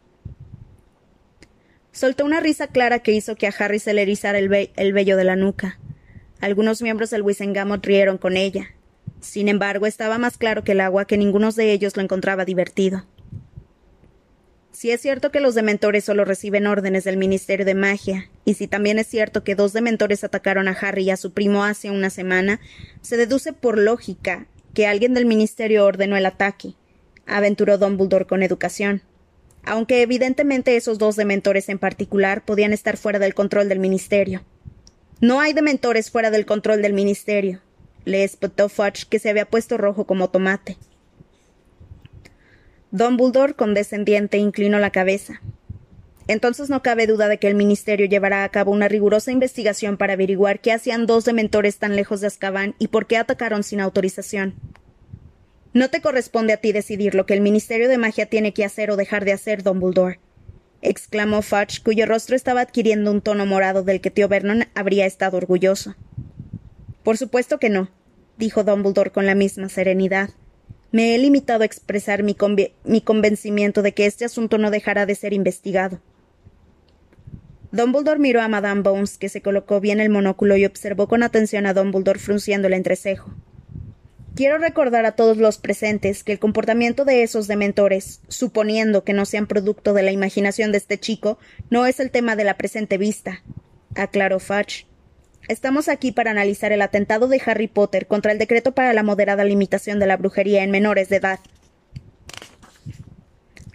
Soltó 1.92 2.24
una 2.24 2.40
risa 2.40 2.68
clara 2.68 3.00
que 3.00 3.12
hizo 3.12 3.36
que 3.36 3.48
a 3.48 3.54
Harry 3.60 3.80
se 3.80 3.94
le 3.94 4.04
erizara 4.04 4.40
el, 4.40 4.48
vello 4.48 5.18
de 5.18 5.24
la 5.24 5.36
nuca. 5.36 5.80
Algunos 6.40 6.82
miembros 6.82 7.10
del 7.10 7.22
Wisengamot 7.22 7.86
rieron 7.86 8.18
con 8.18 8.38
ella. 8.38 8.74
Sin 9.22 9.50
embargo, 9.50 9.86
estaba 9.86 10.18
más 10.18 10.38
claro 10.38 10.64
que 10.64 10.72
el 10.72 10.82
agua 10.82 11.06
que 11.06 11.18
ninguno 11.18 11.52
de 11.52 11.72
ellos 11.72 11.96
lo 11.98 12.04
encontraba 12.04 12.46
divertido. 12.46 13.06
Si 14.72 14.92
es 14.92 15.02
cierto 15.02 15.30
que 15.30 15.42
los 15.42 15.56
dementores 15.56 16.06
solo 16.06 16.24
reciben 16.24 16.66
órdenes 16.66 17.04
del 17.04 17.18
Ministerio 17.18 17.66
de 17.66 17.76
Magia, 17.76 18.30
y 18.46 18.54
si 18.54 18.68
también 18.68 18.98
es 18.98 19.08
cierto 19.08 19.44
que 19.44 19.56
dos 19.56 19.74
dementores 19.74 20.24
atacaron 20.24 20.70
a 20.70 20.72
Harry 20.72 21.04
y 21.04 21.10
a 21.10 21.18
su 21.18 21.34
primo 21.34 21.66
hace 21.66 21.92
una 21.92 22.10
semana, 22.10 22.62
se 23.02 23.18
deduce 23.18 23.52
por 23.52 23.78
lógica 23.78 24.48
que 24.74 24.88
alguien 24.88 25.14
del 25.14 25.26
Ministerio 25.26 25.86
ordenó 25.86 26.16
el 26.16 26.26
ataque, 26.26 26.76
aventuró 27.26 27.78
Dumbledore 27.78 28.26
con 28.26 28.42
educación. 28.42 29.02
Aunque 29.64 30.02
evidentemente 30.02 30.78
esos 30.78 30.98
dos 30.98 31.18
dementores 31.18 31.68
en 31.68 31.78
particular 31.78 32.46
podían 32.46 32.72
estar 32.72 32.96
fuera 32.96 33.20
del 33.20 33.34
control 33.34 33.68
del 33.68 33.80
Ministerio. 33.80 34.46
No 35.20 35.42
hay 35.42 35.52
dementores 35.52 36.10
fuera 36.10 36.32
del 36.32 36.46
control 36.46 36.82
del 36.82 36.94
Ministerio, 36.94 37.62
le 38.06 38.24
espetó 38.24 38.70
Fudge, 38.70 39.06
que 39.10 39.20
se 39.20 39.30
había 39.30 39.46
puesto 39.46 39.78
rojo 39.78 40.06
como 40.06 40.30
tomate. 40.30 40.78
Dumbledore, 42.92 43.54
condescendiente, 43.54 44.38
inclinó 44.38 44.80
la 44.80 44.90
cabeza. 44.90 45.42
Entonces 46.28 46.70
no 46.70 46.84
cabe 46.84 47.08
duda 47.08 47.28
de 47.28 47.40
que 47.40 47.48
el 47.48 47.56
Ministerio 47.56 48.06
llevará 48.06 48.44
a 48.44 48.50
cabo 48.50 48.72
una 48.72 48.88
rigurosa 48.88 49.32
investigación 49.32 49.98
para 49.98 50.14
averiguar 50.14 50.60
qué 50.60 50.72
hacían 50.72 51.06
dos 51.06 51.26
dementores 51.26 51.78
tan 51.78 51.96
lejos 51.96 52.22
de 52.22 52.28
Azkaban 52.28 52.76
y 52.78 52.90
por 52.90 53.08
qué 53.08 53.18
atacaron 53.18 53.64
sin 53.64 53.80
autorización. 53.80 54.54
No 55.74 55.90
te 55.90 56.02
corresponde 56.02 56.54
a 56.54 56.58
ti 56.58 56.72
decidir 56.72 57.16
lo 57.16 57.26
que 57.26 57.34
el 57.34 57.42
Ministerio 57.42 57.90
de 57.90 57.98
Magia 57.98 58.28
tiene 58.28 58.54
que 58.54 58.66
hacer 58.66 58.92
o 58.92 58.96
dejar 58.96 59.26
de 59.26 59.34
hacer, 59.34 59.64
Dumbledore, 59.64 60.20
exclamó 60.82 61.42
Fudge, 61.42 61.82
cuyo 61.84 62.06
rostro 62.06 62.36
estaba 62.36 62.62
adquiriendo 62.62 63.12
un 63.12 63.22
tono 63.22 63.46
morado 63.46 63.84
del 63.84 64.02
que 64.02 64.12
tío 64.12 64.28
Vernon 64.28 64.66
habría 64.76 65.06
estado 65.06 65.38
orgulloso. 65.38 65.96
Por 67.10 67.18
supuesto 67.18 67.58
que 67.58 67.72
no, 67.72 67.90
dijo 68.38 68.64
Dumbledore 68.64 69.10
con 69.10 69.26
la 69.26 69.34
misma 69.34 69.68
serenidad. 69.68 70.30
Me 70.92 71.16
he 71.16 71.18
limitado 71.18 71.64
a 71.64 71.66
expresar 71.66 72.22
mi, 72.22 72.36
convencimiento 72.36 73.82
de 73.82 73.94
que 73.96 74.06
este 74.06 74.26
asunto 74.26 74.60
no 74.60 74.70
dejará 74.70 75.08
de 75.08 75.16
ser 75.16 75.34
investigado. 75.34 76.04
Dumbledore 77.72 78.20
miró 78.20 78.44
a 78.44 78.48
Madame 78.48 78.84
Bones, 78.84 79.18
que 79.18 79.28
se 79.28 79.42
colocó 79.42 79.80
bien 79.80 80.00
el 80.00 80.12
monóculo 80.12 80.56
y 80.56 80.66
observó 80.66 81.08
con 81.08 81.24
atención 81.24 81.66
a 81.66 81.74
Dumbledore 81.74 82.20
frunciendo 82.20 82.68
el 82.68 82.76
entrecejo. 82.76 83.34
Quiero 84.36 84.60
recordar 84.60 85.08
a 85.08 85.14
todos 85.14 85.38
los 85.38 85.58
presentes 85.58 86.24
que 86.24 86.34
el 86.34 86.38
comportamiento 86.38 87.06
de 87.06 87.24
esos 87.24 87.48
dementores, 87.48 88.22
suponiendo 88.28 89.04
que 89.04 89.14
no 89.14 89.26
sean 89.26 89.48
producto 89.48 89.96
de 89.96 90.04
la 90.04 90.12
imaginación 90.12 90.72
de 90.72 90.78
este 90.78 91.00
chico, 91.00 91.40
no 91.72 91.88
es 91.88 92.00
el 92.00 92.12
tema 92.12 92.36
de 92.36 92.44
la 92.44 92.56
presente 92.56 93.00
vista, 93.00 93.42
aclaró 93.96 94.40
Fudge. 94.40 94.89
Estamos 95.48 95.90
aquí 95.90 96.12
para 96.12 96.32
analizar 96.32 96.72
el 96.72 96.82
atentado 96.82 97.28
de 97.28 97.42
Harry 97.46 97.68
Potter 97.68 98.08
contra 98.08 98.32
el 98.32 98.38
decreto 98.38 98.74
para 98.74 98.94
la 98.94 99.04
moderada 99.04 99.44
limitación 99.44 100.00
de 100.00 100.08
la 100.08 100.18
brujería 100.18 100.64
en 100.64 100.72
menores 100.72 101.10
de 101.10 101.16
edad. 101.16 101.40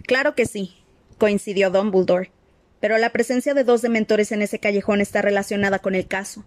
Claro 0.05 0.35
que 0.35 0.45
sí, 0.45 0.75
coincidió 1.17 1.69
Dumbledore. 1.71 2.31
Pero 2.79 2.97
la 2.97 3.09
presencia 3.09 3.53
de 3.53 3.63
dos 3.63 3.81
dementores 3.81 4.31
en 4.31 4.41
ese 4.41 4.59
callejón 4.59 5.01
está 5.01 5.21
relacionada 5.21 5.79
con 5.79 5.95
el 5.95 6.07
caso. 6.07 6.45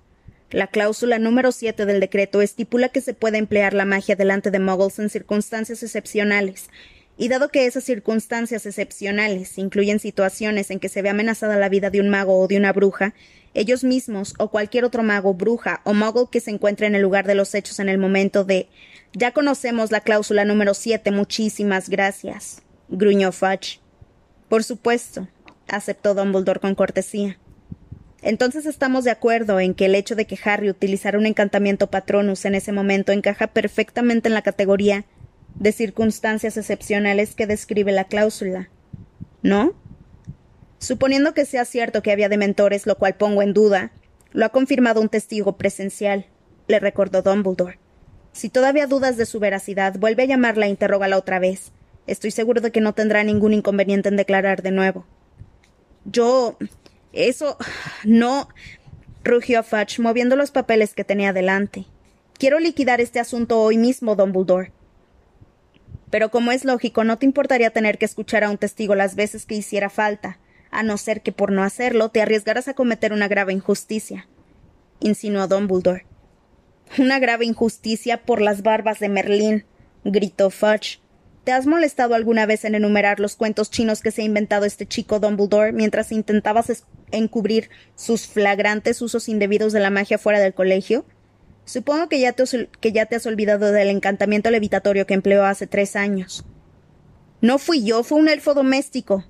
La 0.50 0.68
cláusula 0.68 1.18
número 1.18 1.52
siete 1.52 1.84
del 1.84 2.00
decreto 2.00 2.40
estipula 2.40 2.88
que 2.88 3.00
se 3.00 3.12
puede 3.12 3.38
emplear 3.38 3.74
la 3.74 3.84
magia 3.84 4.16
delante 4.16 4.50
de 4.50 4.58
muggles 4.58 4.98
en 4.98 5.10
circunstancias 5.10 5.82
excepcionales, 5.82 6.70
y 7.18 7.28
dado 7.28 7.48
que 7.48 7.66
esas 7.66 7.82
circunstancias 7.82 8.64
excepcionales 8.64 9.58
incluyen 9.58 9.98
situaciones 9.98 10.70
en 10.70 10.78
que 10.78 10.88
se 10.88 11.02
ve 11.02 11.08
amenazada 11.08 11.56
la 11.56 11.68
vida 11.68 11.90
de 11.90 12.00
un 12.00 12.08
mago 12.08 12.38
o 12.38 12.46
de 12.46 12.56
una 12.56 12.72
bruja, 12.72 13.12
ellos 13.54 13.82
mismos 13.82 14.34
o 14.38 14.50
cualquier 14.50 14.84
otro 14.84 15.02
mago, 15.02 15.34
bruja 15.34 15.80
o 15.84 15.94
mago 15.94 16.30
que 16.30 16.40
se 16.40 16.52
encuentre 16.52 16.86
en 16.86 16.94
el 16.94 17.02
lugar 17.02 17.26
de 17.26 17.34
los 17.34 17.56
hechos 17.56 17.80
en 17.80 17.88
el 17.88 17.98
momento 17.98 18.44
de 18.44 18.68
ya 19.12 19.32
conocemos 19.32 19.90
la 19.90 20.00
cláusula 20.00 20.44
número 20.44 20.74
siete, 20.74 21.10
muchísimas 21.10 21.88
gracias. 21.88 22.62
gruñó 22.88 23.32
Fudge. 23.32 23.80
Por 24.48 24.62
supuesto, 24.62 25.26
aceptó 25.66 26.14
Dumbledore 26.14 26.60
con 26.60 26.76
cortesía. 26.76 27.38
Entonces 28.22 28.64
estamos 28.64 29.04
de 29.04 29.10
acuerdo 29.10 29.58
en 29.58 29.74
que 29.74 29.86
el 29.86 29.96
hecho 29.96 30.14
de 30.14 30.26
que 30.26 30.38
Harry 30.44 30.70
utilizara 30.70 31.18
un 31.18 31.26
encantamiento 31.26 31.88
patronus 31.88 32.44
en 32.44 32.54
ese 32.54 32.70
momento 32.70 33.10
encaja 33.10 33.48
perfectamente 33.48 34.28
en 34.28 34.34
la 34.34 34.42
categoría 34.42 35.04
de 35.54 35.72
circunstancias 35.72 36.56
excepcionales 36.56 37.34
que 37.34 37.46
describe 37.46 37.92
la 37.92 38.04
cláusula. 38.04 38.68
¿No? 39.42 39.74
Suponiendo 40.78 41.34
que 41.34 41.44
sea 41.44 41.64
cierto 41.64 42.02
que 42.02 42.12
había 42.12 42.28
dementores, 42.28 42.86
lo 42.86 42.96
cual 42.96 43.16
pongo 43.16 43.42
en 43.42 43.52
duda, 43.52 43.92
lo 44.32 44.44
ha 44.44 44.50
confirmado 44.50 45.00
un 45.00 45.08
testigo 45.08 45.56
presencial, 45.56 46.26
le 46.68 46.78
recordó 46.78 47.22
Dumbledore. 47.22 47.78
Si 48.32 48.48
todavía 48.48 48.86
dudas 48.86 49.16
de 49.16 49.26
su 49.26 49.40
veracidad, 49.40 49.98
vuelve 49.98 50.22
a 50.22 50.26
llamarla 50.26 50.66
e 50.66 50.70
interrógala 50.70 51.18
otra 51.18 51.38
vez. 51.38 51.72
Estoy 52.06 52.30
seguro 52.30 52.60
de 52.60 52.70
que 52.70 52.80
no 52.80 52.92
tendrá 52.92 53.24
ningún 53.24 53.52
inconveniente 53.52 54.08
en 54.08 54.16
declarar 54.16 54.62
de 54.62 54.70
nuevo. 54.70 55.04
Yo. 56.04 56.56
Eso. 57.12 57.56
no. 58.04 58.48
rugió 59.24 59.62
Fudge, 59.62 59.98
moviendo 59.98 60.36
los 60.36 60.50
papeles 60.50 60.94
que 60.94 61.04
tenía 61.04 61.32
delante. 61.32 61.86
Quiero 62.38 62.60
liquidar 62.60 63.00
este 63.00 63.18
asunto 63.18 63.60
hoy 63.60 63.76
mismo, 63.76 64.14
Dumbledore. 64.14 64.72
Pero 66.10 66.30
como 66.30 66.52
es 66.52 66.64
lógico, 66.64 67.04
no 67.04 67.18
te 67.18 67.26
importaría 67.26 67.70
tener 67.70 67.98
que 67.98 68.04
escuchar 68.04 68.44
a 68.44 68.50
un 68.50 68.58
testigo 68.58 68.94
las 68.94 69.14
veces 69.14 69.44
que 69.44 69.54
hiciera 69.54 69.90
falta, 69.90 70.38
a 70.70 70.82
no 70.82 70.96
ser 70.98 71.22
que 71.22 71.32
por 71.32 71.52
no 71.52 71.62
hacerlo 71.62 72.10
te 72.10 72.22
arriesgaras 72.22 72.68
a 72.68 72.74
cometer 72.74 73.12
una 73.12 73.28
grave 73.28 73.52
injusticia, 73.52 74.26
insinuó 75.00 75.46
Dumbledore. 75.46 76.06
Una 76.98 77.18
grave 77.18 77.44
injusticia 77.44 78.22
por 78.22 78.40
las 78.40 78.62
barbas 78.62 78.98
de 78.98 79.08
Merlín, 79.08 79.64
gritó 80.04 80.50
Fudge. 80.50 81.00
¿Te 81.44 81.52
has 81.52 81.66
molestado 81.66 82.14
alguna 82.14 82.46
vez 82.46 82.64
en 82.64 82.74
enumerar 82.74 83.20
los 83.20 83.36
cuentos 83.36 83.70
chinos 83.70 84.02
que 84.02 84.10
se 84.10 84.22
ha 84.22 84.24
inventado 84.24 84.64
este 84.64 84.86
chico 84.86 85.20
Dumbledore 85.20 85.72
mientras 85.72 86.12
intentabas 86.12 86.84
encubrir 87.10 87.70
sus 87.94 88.26
flagrantes 88.26 89.00
usos 89.00 89.28
indebidos 89.28 89.72
de 89.72 89.80
la 89.80 89.90
magia 89.90 90.18
fuera 90.18 90.40
del 90.40 90.54
colegio? 90.54 91.04
Supongo 91.68 92.08
que 92.08 92.18
ya, 92.18 92.32
te, 92.32 92.44
has 93.16 93.26
olvidado 93.26 93.72
del 93.72 93.88
encantamiento 93.88 94.50
levitatorio 94.50 95.06
que 95.06 95.12
empleó 95.12 95.44
hace 95.44 95.66
tres 95.66 95.96
años. 95.96 96.46
No 97.42 97.58
fui 97.58 97.84
yo, 97.84 98.02
fue 98.04 98.18
un 98.18 98.30
elfo 98.30 98.54
doméstico, 98.54 99.26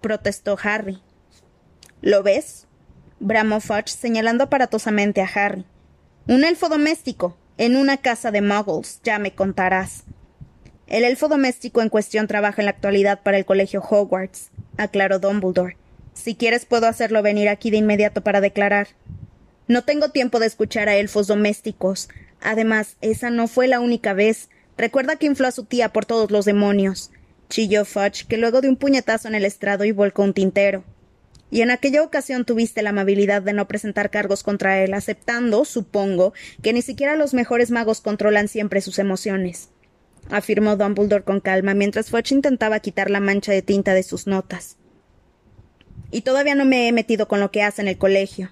protestó 0.00 0.56
Harry. 0.62 1.02
¿Lo 2.00 2.22
ves? 2.22 2.66
bramó 3.20 3.60
Fudge 3.60 3.88
señalando 3.88 4.44
aparatosamente 4.44 5.20
a 5.20 5.26
Harry. 5.26 5.66
Un 6.26 6.44
elfo 6.44 6.70
doméstico, 6.70 7.36
en 7.58 7.76
una 7.76 7.98
casa 7.98 8.30
de 8.30 8.40
muggles, 8.40 9.00
ya 9.04 9.18
me 9.18 9.34
contarás. 9.34 10.04
El 10.86 11.04
elfo 11.04 11.28
doméstico 11.28 11.82
en 11.82 11.90
cuestión 11.90 12.26
trabaja 12.26 12.62
en 12.62 12.64
la 12.64 12.70
actualidad 12.70 13.20
para 13.22 13.36
el 13.36 13.44
colegio 13.44 13.82
Hogwarts, 13.82 14.52
aclaró 14.78 15.18
Dumbledore. 15.18 15.76
Si 16.14 16.34
quieres 16.34 16.64
puedo 16.64 16.86
hacerlo 16.86 17.20
venir 17.20 17.50
aquí 17.50 17.70
de 17.70 17.76
inmediato 17.76 18.22
para 18.22 18.40
declarar. 18.40 18.88
No 19.68 19.82
tengo 19.82 20.10
tiempo 20.10 20.40
de 20.40 20.46
escuchar 20.46 20.88
a 20.88 20.96
elfos 20.96 21.26
domésticos. 21.26 22.08
Además, 22.40 22.96
esa 23.00 23.30
no 23.30 23.48
fue 23.48 23.68
la 23.68 23.80
única 23.80 24.12
vez. 24.12 24.48
Recuerda 24.76 25.16
que 25.16 25.26
infló 25.26 25.46
a 25.48 25.52
su 25.52 25.64
tía 25.64 25.92
por 25.92 26.04
todos 26.04 26.30
los 26.30 26.44
demonios 26.44 27.10
chilló 27.48 27.84
Fudge, 27.84 28.26
que 28.26 28.36
luego 28.36 28.60
de 28.60 28.68
un 28.68 28.76
puñetazo 28.76 29.28
en 29.28 29.34
el 29.34 29.44
estrado 29.44 29.84
y 29.84 29.92
volcó 29.92 30.22
un 30.22 30.34
tintero. 30.34 30.84
Y 31.50 31.60
en 31.60 31.70
aquella 31.70 32.02
ocasión 32.02 32.44
tuviste 32.44 32.82
la 32.82 32.90
amabilidad 32.90 33.42
de 33.42 33.52
no 33.52 33.68
presentar 33.68 34.10
cargos 34.10 34.42
contra 34.42 34.82
él, 34.82 34.92
aceptando, 34.92 35.64
supongo, 35.64 36.32
que 36.62 36.72
ni 36.72 36.82
siquiera 36.82 37.16
los 37.16 37.32
mejores 37.32 37.70
magos 37.70 38.00
controlan 38.00 38.48
siempre 38.48 38.80
sus 38.80 38.98
emociones, 38.98 39.68
afirmó 40.30 40.76
Dumbledore 40.76 41.22
con 41.22 41.40
calma, 41.40 41.74
mientras 41.74 42.10
Fudge 42.10 42.32
intentaba 42.32 42.80
quitar 42.80 43.08
la 43.08 43.20
mancha 43.20 43.52
de 43.52 43.62
tinta 43.62 43.94
de 43.94 44.02
sus 44.02 44.26
notas. 44.26 44.78
Y 46.10 46.22
todavía 46.22 46.56
no 46.56 46.64
me 46.64 46.88
he 46.88 46.92
metido 46.92 47.28
con 47.28 47.38
lo 47.38 47.52
que 47.52 47.62
hace 47.62 47.82
en 47.82 47.88
el 47.88 47.98
colegio. 47.98 48.50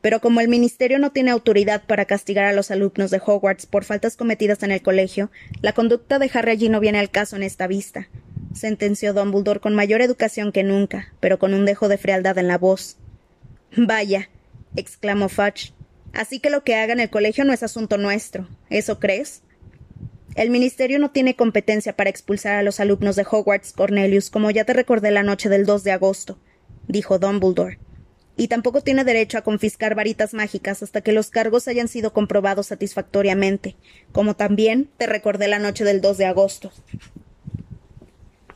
Pero 0.00 0.20
como 0.20 0.40
el 0.40 0.48
Ministerio 0.48 0.98
no 0.98 1.10
tiene 1.10 1.30
autoridad 1.30 1.84
para 1.86 2.04
castigar 2.04 2.44
a 2.44 2.52
los 2.52 2.70
alumnos 2.70 3.10
de 3.10 3.20
Hogwarts 3.24 3.66
por 3.66 3.84
faltas 3.84 4.16
cometidas 4.16 4.62
en 4.62 4.72
el 4.72 4.82
colegio, 4.82 5.30
la 5.62 5.72
conducta 5.72 6.18
de 6.18 6.30
Harry 6.32 6.52
allí 6.52 6.68
no 6.68 6.80
viene 6.80 6.98
al 6.98 7.10
caso 7.10 7.36
en 7.36 7.42
esta 7.42 7.66
vista, 7.66 8.08
sentenció 8.54 9.12
Dumbledore 9.12 9.60
con 9.60 9.74
mayor 9.74 10.00
educación 10.00 10.52
que 10.52 10.62
nunca, 10.62 11.12
pero 11.20 11.38
con 11.38 11.54
un 11.54 11.64
dejo 11.64 11.88
de 11.88 11.98
frialdad 11.98 12.38
en 12.38 12.48
la 12.48 12.58
voz. 12.58 12.96
Vaya, 13.76 14.28
exclamó 14.76 15.28
Fudge. 15.28 15.72
Así 16.12 16.40
que 16.40 16.50
lo 16.50 16.64
que 16.64 16.74
haga 16.74 16.92
en 16.92 17.00
el 17.00 17.10
colegio 17.10 17.44
no 17.44 17.52
es 17.52 17.62
asunto 17.62 17.98
nuestro. 17.98 18.48
¿Eso 18.70 18.98
crees? 18.98 19.42
El 20.34 20.50
Ministerio 20.50 20.98
no 20.98 21.10
tiene 21.10 21.34
competencia 21.34 21.96
para 21.96 22.10
expulsar 22.10 22.56
a 22.56 22.62
los 22.62 22.80
alumnos 22.80 23.16
de 23.16 23.26
Hogwarts, 23.28 23.72
Cornelius, 23.72 24.30
como 24.30 24.50
ya 24.50 24.64
te 24.64 24.74
recordé 24.74 25.10
la 25.10 25.22
noche 25.22 25.48
del 25.48 25.64
2 25.64 25.82
de 25.82 25.92
agosto, 25.92 26.38
dijo 26.88 27.18
Dumbledore. 27.18 27.78
Y 28.36 28.48
tampoco 28.48 28.82
tiene 28.82 29.04
derecho 29.04 29.38
a 29.38 29.42
confiscar 29.42 29.94
varitas 29.94 30.34
mágicas 30.34 30.82
hasta 30.82 31.00
que 31.00 31.12
los 31.12 31.30
cargos 31.30 31.68
hayan 31.68 31.88
sido 31.88 32.12
comprobados 32.12 32.66
satisfactoriamente, 32.66 33.76
como 34.12 34.36
también 34.36 34.90
te 34.98 35.06
recordé 35.06 35.48
la 35.48 35.58
noche 35.58 35.84
del 35.84 36.00
2 36.00 36.18
de 36.18 36.26
agosto. 36.26 36.72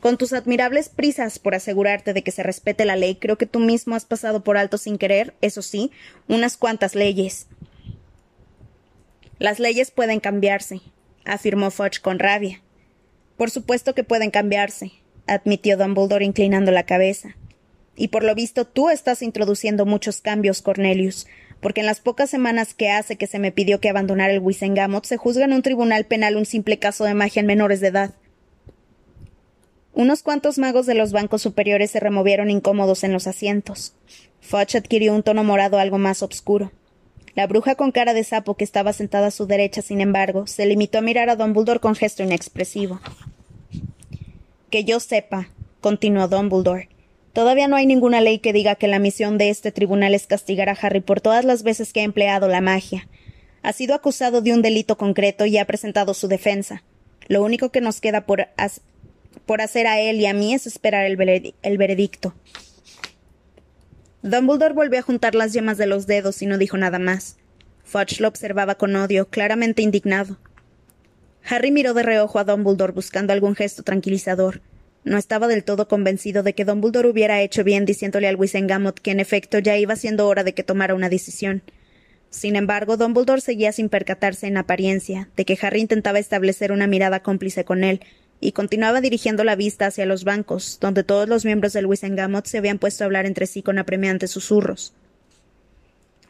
Con 0.01 0.17
tus 0.17 0.33
admirables 0.33 0.89
prisas 0.89 1.37
por 1.37 1.53
asegurarte 1.53 2.13
de 2.13 2.23
que 2.23 2.31
se 2.31 2.41
respete 2.41 2.85
la 2.85 2.95
ley, 2.95 3.15
creo 3.15 3.37
que 3.37 3.45
tú 3.45 3.59
mismo 3.59 3.95
has 3.95 4.05
pasado 4.05 4.43
por 4.43 4.57
alto 4.57 4.79
sin 4.79 4.97
querer, 4.97 5.35
eso 5.41 5.61
sí, 5.61 5.91
unas 6.27 6.57
cuantas 6.57 6.95
leyes. 6.95 7.47
Las 9.37 9.59
leyes 9.59 9.91
pueden 9.91 10.19
cambiarse, 10.19 10.81
afirmó 11.23 11.69
Fudge 11.69 12.01
con 12.01 12.17
rabia. 12.17 12.61
Por 13.37 13.51
supuesto 13.51 13.93
que 13.93 14.03
pueden 14.03 14.31
cambiarse, 14.31 14.91
admitió 15.27 15.77
Dumbledore 15.77 16.25
inclinando 16.25 16.71
la 16.71 16.85
cabeza. 16.85 17.35
Y 18.01 18.07
por 18.07 18.23
lo 18.23 18.33
visto 18.33 18.65
tú 18.65 18.89
estás 18.89 19.21
introduciendo 19.21 19.85
muchos 19.85 20.21
cambios, 20.21 20.63
Cornelius, 20.63 21.27
porque 21.59 21.81
en 21.81 21.85
las 21.85 21.99
pocas 21.99 22.31
semanas 22.31 22.73
que 22.73 22.89
hace 22.89 23.15
que 23.15 23.27
se 23.27 23.37
me 23.37 23.51
pidió 23.51 23.79
que 23.79 23.89
abandonara 23.89 24.33
el 24.33 24.39
Wisengamot 24.39 25.05
se 25.05 25.17
juzga 25.17 25.45
en 25.45 25.53
un 25.53 25.61
tribunal 25.61 26.05
penal 26.05 26.35
un 26.35 26.47
simple 26.47 26.79
caso 26.79 27.03
de 27.03 27.13
magia 27.13 27.41
en 27.41 27.45
menores 27.45 27.79
de 27.79 27.89
edad. 27.89 28.15
Unos 29.93 30.23
cuantos 30.23 30.57
magos 30.57 30.87
de 30.87 30.95
los 30.95 31.11
bancos 31.11 31.43
superiores 31.43 31.91
se 31.91 31.99
removieron 31.99 32.49
incómodos 32.49 33.03
en 33.03 33.13
los 33.13 33.27
asientos. 33.27 33.93
Fudge 34.39 34.77
adquirió 34.77 35.13
un 35.13 35.21
tono 35.21 35.43
morado 35.43 35.77
algo 35.77 35.99
más 35.99 36.23
obscuro. 36.23 36.71
La 37.35 37.45
bruja 37.45 37.75
con 37.75 37.91
cara 37.91 38.15
de 38.15 38.23
sapo 38.23 38.57
que 38.57 38.63
estaba 38.63 38.93
sentada 38.93 39.27
a 39.27 39.31
su 39.31 39.45
derecha, 39.45 39.83
sin 39.83 40.01
embargo, 40.01 40.47
se 40.47 40.65
limitó 40.65 40.97
a 40.97 41.01
mirar 41.01 41.29
a 41.29 41.35
Dumbledore 41.35 41.79
con 41.79 41.93
gesto 41.93 42.23
inexpresivo. 42.23 42.99
Que 44.71 44.85
yo 44.85 44.99
sepa, 44.99 45.49
continuó 45.81 46.27
Dumbledore, 46.27 46.89
todavía 47.33 47.67
no 47.67 47.75
hay 47.75 47.85
ninguna 47.85 48.21
ley 48.21 48.39
que 48.39 48.53
diga 48.53 48.75
que 48.75 48.87
la 48.87 48.99
misión 48.99 49.37
de 49.37 49.49
este 49.49 49.71
tribunal 49.71 50.13
es 50.13 50.27
castigar 50.27 50.69
a 50.69 50.77
Harry 50.81 51.01
por 51.01 51.21
todas 51.21 51.45
las 51.45 51.63
veces 51.63 51.93
que 51.93 52.01
ha 52.01 52.03
empleado 52.03 52.47
la 52.47 52.61
magia. 52.61 53.07
Ha 53.63 53.73
sido 53.73 53.93
acusado 53.93 54.41
de 54.41 54.53
un 54.53 54.61
delito 54.61 54.97
concreto 54.97 55.45
y 55.45 55.57
ha 55.57 55.65
presentado 55.65 56.13
su 56.13 56.27
defensa. 56.27 56.83
Lo 57.27 57.43
único 57.43 57.69
que 57.69 57.81
nos 57.81 58.01
queda 58.01 58.25
por, 58.25 58.47
por 59.45 59.61
hacer 59.61 59.87
a 59.87 59.99
él 59.99 60.19
y 60.19 60.25
a 60.25 60.33
mí 60.33 60.53
es 60.53 60.67
esperar 60.67 61.05
el, 61.05 61.15
veredicto. 61.15 62.33
Dumbledore 64.23 64.73
volvió 64.73 64.99
a 64.99 65.03
juntar 65.03 65.35
las 65.35 65.53
yemas 65.53 65.77
de 65.77 65.87
los 65.87 66.07
dedos 66.07 66.41
y 66.41 66.45
no 66.45 66.57
dijo 66.57 66.77
nada 66.77 66.99
más. 66.99 67.37
Fudge 67.83 68.19
lo 68.19 68.27
observaba 68.27 68.75
con 68.75 68.95
odio, 68.95 69.27
claramente 69.27 69.81
indignado. 69.81 70.37
Harry 71.43 71.71
miró 71.71 71.93
de 71.93 72.03
reojo 72.03 72.39
a 72.39 72.43
Dumbledore 72.43 72.93
buscando 72.93 73.33
algún 73.33 73.55
gesto 73.55 73.83
tranquilizador. 73.83 74.61
No 75.03 75.17
estaba 75.17 75.47
del 75.47 75.63
todo 75.63 75.87
convencido 75.87 76.43
de 76.43 76.53
que 76.53 76.65
Dumbledore 76.65 77.09
hubiera 77.09 77.41
hecho 77.41 77.63
bien 77.63 77.85
diciéndole 77.85 78.27
al 78.27 78.35
Wisengamot 78.35 78.99
que 78.99 79.11
en 79.11 79.19
efecto 79.19 79.59
ya 79.59 79.77
iba 79.77 79.95
siendo 79.95 80.27
hora 80.27 80.43
de 80.43 80.53
que 80.53 80.63
tomara 80.63 80.93
una 80.93 81.09
decisión. 81.09 81.63
Sin 82.29 82.55
embargo, 82.55 82.97
Dumbledore 82.97 83.41
seguía 83.41 83.71
sin 83.71 83.89
percatarse 83.89 84.47
en 84.47 84.57
apariencia 84.57 85.29
de 85.35 85.45
que 85.45 85.57
Harry 85.61 85.81
intentaba 85.81 86.19
establecer 86.19 86.71
una 86.71 86.87
mirada 86.87 87.21
cómplice 87.21 87.65
con 87.65 87.83
él, 87.83 88.01
y 88.41 88.53
continuaba 88.53 89.01
dirigiendo 89.01 89.43
la 89.43 89.55
vista 89.55 89.85
hacia 89.85 90.07
los 90.07 90.23
bancos, 90.23 90.79
donde 90.81 91.03
todos 91.03 91.29
los 91.29 91.45
miembros 91.45 91.73
del 91.73 91.85
Wisengamot 91.85 92.47
se 92.47 92.57
habían 92.57 92.79
puesto 92.79 93.03
a 93.03 93.05
hablar 93.05 93.27
entre 93.27 93.45
sí 93.45 93.61
con 93.61 93.77
apremiantes 93.77 94.31
susurros. 94.31 94.93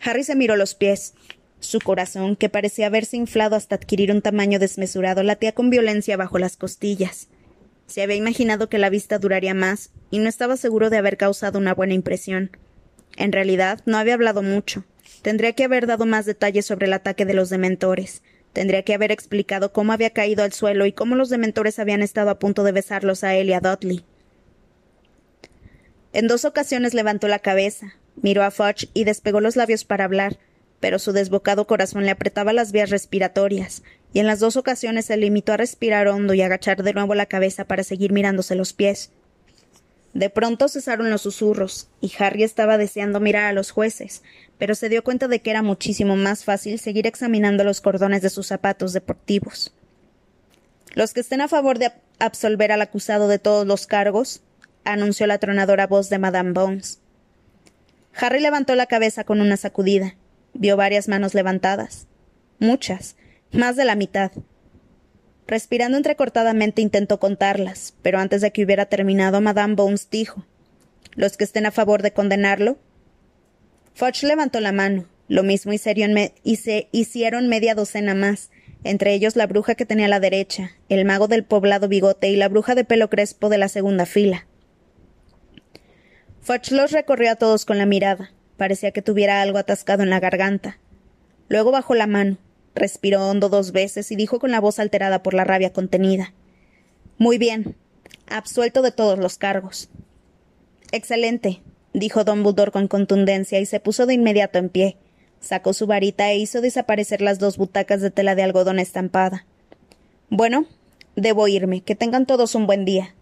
Harry 0.03 0.23
se 0.23 0.35
miró 0.35 0.57
los 0.57 0.75
pies. 0.75 1.13
Su 1.61 1.79
corazón, 1.79 2.35
que 2.35 2.49
parecía 2.49 2.87
haberse 2.87 3.15
inflado 3.15 3.55
hasta 3.55 3.75
adquirir 3.75 4.11
un 4.11 4.21
tamaño 4.21 4.59
desmesurado, 4.59 5.23
latía 5.23 5.53
con 5.53 5.69
violencia 5.69 6.17
bajo 6.17 6.37
las 6.37 6.57
costillas. 6.57 7.27
Se 7.91 8.01
había 8.01 8.15
imaginado 8.15 8.69
que 8.69 8.77
la 8.77 8.89
vista 8.89 9.19
duraría 9.19 9.53
más, 9.53 9.91
y 10.09 10.19
no 10.19 10.29
estaba 10.29 10.55
seguro 10.55 10.89
de 10.89 10.97
haber 10.97 11.17
causado 11.17 11.59
una 11.59 11.73
buena 11.73 11.93
impresión. 11.93 12.55
En 13.17 13.31
realidad, 13.33 13.81
no 13.85 13.97
había 13.97 14.13
hablado 14.13 14.41
mucho. 14.41 14.85
Tendría 15.21 15.53
que 15.53 15.65
haber 15.65 15.87
dado 15.87 16.05
más 16.05 16.25
detalles 16.25 16.65
sobre 16.65 16.87
el 16.87 16.93
ataque 16.93 17.25
de 17.25 17.33
los 17.33 17.49
dementores, 17.49 18.21
Tendría 18.53 18.83
que 18.83 18.93
haber 18.93 19.11
explicado 19.11 19.71
cómo 19.71 19.93
había 19.93 20.09
caído 20.09 20.43
al 20.43 20.51
suelo 20.51 20.85
y 20.85 20.91
cómo 20.91 21.15
los 21.15 21.29
dementores 21.29 21.79
habían 21.79 22.01
estado 22.01 22.29
a 22.29 22.39
punto 22.39 22.63
de 22.63 22.73
besarlos 22.73 23.23
a 23.23 23.33
él 23.35 23.49
y 23.49 23.53
a 23.53 23.61
Dudley. 23.61 24.03
En 26.13 26.27
dos 26.27 26.43
ocasiones 26.43 26.93
levantó 26.93 27.29
la 27.29 27.39
cabeza, 27.39 27.95
miró 28.21 28.43
a 28.43 28.51
Fudge 28.51 28.89
y 28.93 29.05
despegó 29.05 29.39
los 29.39 29.55
labios 29.55 29.85
para 29.85 30.03
hablar, 30.03 30.37
pero 30.81 30.99
su 30.99 31.13
desbocado 31.13 31.65
corazón 31.65 32.03
le 32.03 32.11
apretaba 32.11 32.51
las 32.51 32.73
vías 32.73 32.89
respiratorias, 32.89 33.83
y 34.13 34.19
en 34.19 34.27
las 34.27 34.39
dos 34.39 34.57
ocasiones 34.57 35.05
se 35.05 35.17
limitó 35.17 35.53
a 35.53 35.57
respirar 35.57 36.07
hondo 36.07 36.33
y 36.33 36.41
agachar 36.41 36.83
de 36.83 36.93
nuevo 36.93 37.15
la 37.15 37.25
cabeza 37.25 37.65
para 37.65 37.83
seguir 37.83 38.11
mirándose 38.11 38.55
los 38.55 38.73
pies. 38.73 39.11
De 40.13 40.29
pronto 40.29 40.67
cesaron 40.67 41.09
los 41.09 41.21
susurros, 41.21 41.87
y 42.01 42.11
Harry 42.19 42.43
estaba 42.43 42.77
deseando 42.77 43.21
mirar 43.21 43.45
a 43.45 43.53
los 43.53 43.71
jueces, 43.71 44.23
pero 44.57 44.75
se 44.75 44.89
dio 44.89 45.03
cuenta 45.03 45.27
de 45.29 45.41
que 45.41 45.51
era 45.51 45.61
muchísimo 45.61 46.17
más 46.17 46.43
fácil 46.43 46.79
seguir 46.79 47.07
examinando 47.07 47.63
los 47.63 47.79
cordones 47.79 48.21
de 48.21 48.29
sus 48.29 48.47
zapatos 48.47 48.91
deportivos. 48.91 49.73
Los 50.93 51.13
que 51.13 51.21
estén 51.21 51.39
a 51.39 51.47
favor 51.47 51.79
de 51.79 51.93
absolver 52.19 52.73
al 52.73 52.81
acusado 52.81 53.29
de 53.29 53.39
todos 53.39 53.65
los 53.65 53.87
cargos, 53.87 54.41
anunció 54.83 55.27
la 55.27 55.37
tronadora 55.37 55.87
voz 55.87 56.09
de 56.09 56.19
Madame 56.19 56.51
Bones. 56.51 56.99
Harry 58.13 58.41
levantó 58.41 58.75
la 58.75 58.87
cabeza 58.87 59.23
con 59.23 59.39
una 59.39 59.55
sacudida. 59.55 60.15
Vio 60.53 60.75
varias 60.75 61.07
manos 61.07 61.33
levantadas. 61.33 62.07
Muchas, 62.59 63.15
más 63.51 63.75
de 63.75 63.85
la 63.85 63.95
mitad. 63.95 64.31
Respirando 65.47 65.97
entrecortadamente 65.97 66.81
intentó 66.81 67.19
contarlas, 67.19 67.93
pero 68.01 68.19
antes 68.19 68.41
de 68.41 68.51
que 68.51 68.63
hubiera 68.63 68.85
terminado, 68.85 69.41
Madame 69.41 69.75
Bones 69.75 70.09
dijo 70.09 70.45
Los 71.15 71.37
que 71.37 71.43
estén 71.43 71.65
a 71.65 71.71
favor 71.71 72.01
de 72.01 72.13
condenarlo. 72.13 72.77
Fudge 73.93 74.23
levantó 74.23 74.59
la 74.61 74.71
mano. 74.71 75.05
Lo 75.27 75.43
mismo 75.43 75.71
hicieron, 75.73 76.17
y 76.43 76.55
se 76.57 76.89
hicieron 76.91 77.47
media 77.47 77.75
docena 77.75 78.13
más, 78.13 78.49
entre 78.83 79.13
ellos 79.13 79.35
la 79.35 79.47
bruja 79.47 79.75
que 79.75 79.85
tenía 79.85 80.07
a 80.07 80.09
la 80.09 80.19
derecha, 80.19 80.71
el 80.89 81.05
mago 81.05 81.27
del 81.27 81.45
poblado 81.45 81.87
bigote 81.87 82.29
y 82.29 82.35
la 82.35 82.49
bruja 82.49 82.75
de 82.75 82.83
pelo 82.83 83.09
crespo 83.09 83.47
de 83.49 83.57
la 83.57 83.69
segunda 83.69 84.05
fila. 84.05 84.47
Fudge 86.41 86.71
los 86.71 86.91
recorrió 86.91 87.31
a 87.31 87.35
todos 87.35 87.65
con 87.65 87.77
la 87.77 87.85
mirada. 87.85 88.31
Parecía 88.57 88.91
que 88.91 89.01
tuviera 89.01 89.41
algo 89.41 89.57
atascado 89.57 90.03
en 90.03 90.09
la 90.09 90.19
garganta. 90.19 90.79
Luego 91.47 91.71
bajó 91.71 91.93
la 91.93 92.07
mano, 92.07 92.37
Respiró 92.75 93.27
hondo 93.27 93.49
dos 93.49 93.71
veces 93.71 94.11
y 94.11 94.15
dijo 94.15 94.39
con 94.39 94.51
la 94.51 94.59
voz 94.59 94.79
alterada 94.79 95.23
por 95.23 95.33
la 95.33 95.43
rabia 95.43 95.73
contenida. 95.73 96.33
Muy 97.17 97.37
bien. 97.37 97.75
Absuelto 98.27 98.81
de 98.81 98.91
todos 98.91 99.19
los 99.19 99.37
cargos. 99.37 99.89
Excelente, 100.91 101.61
dijo 101.93 102.23
Dumbledore 102.23 102.71
con 102.71 102.87
contundencia 102.87 103.59
y 103.59 103.65
se 103.65 103.79
puso 103.79 104.05
de 104.05 104.13
inmediato 104.13 104.57
en 104.57 104.69
pie. 104.69 104.97
Sacó 105.39 105.73
su 105.73 105.87
varita 105.87 106.31
e 106.31 106.37
hizo 106.37 106.61
desaparecer 106.61 107.21
las 107.21 107.39
dos 107.39 107.57
butacas 107.57 108.01
de 108.01 108.11
tela 108.11 108.35
de 108.35 108.43
algodón 108.43 108.79
estampada. 108.79 109.45
Bueno, 110.29 110.65
debo 111.15 111.47
irme. 111.47 111.81
Que 111.81 111.95
tengan 111.95 112.25
todos 112.25 112.55
un 112.55 112.67
buen 112.67 112.85
día. 112.85 113.15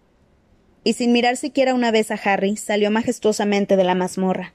Y 0.83 0.93
sin 0.93 1.11
mirar 1.11 1.37
siquiera 1.37 1.73
una 1.73 1.91
vez 1.91 2.11
a 2.11 2.15
Harry, 2.15 2.57
salió 2.57 2.91
majestuosamente 2.91 3.75
de 3.77 3.83
la 3.83 3.95
mazmorra. 3.95 4.53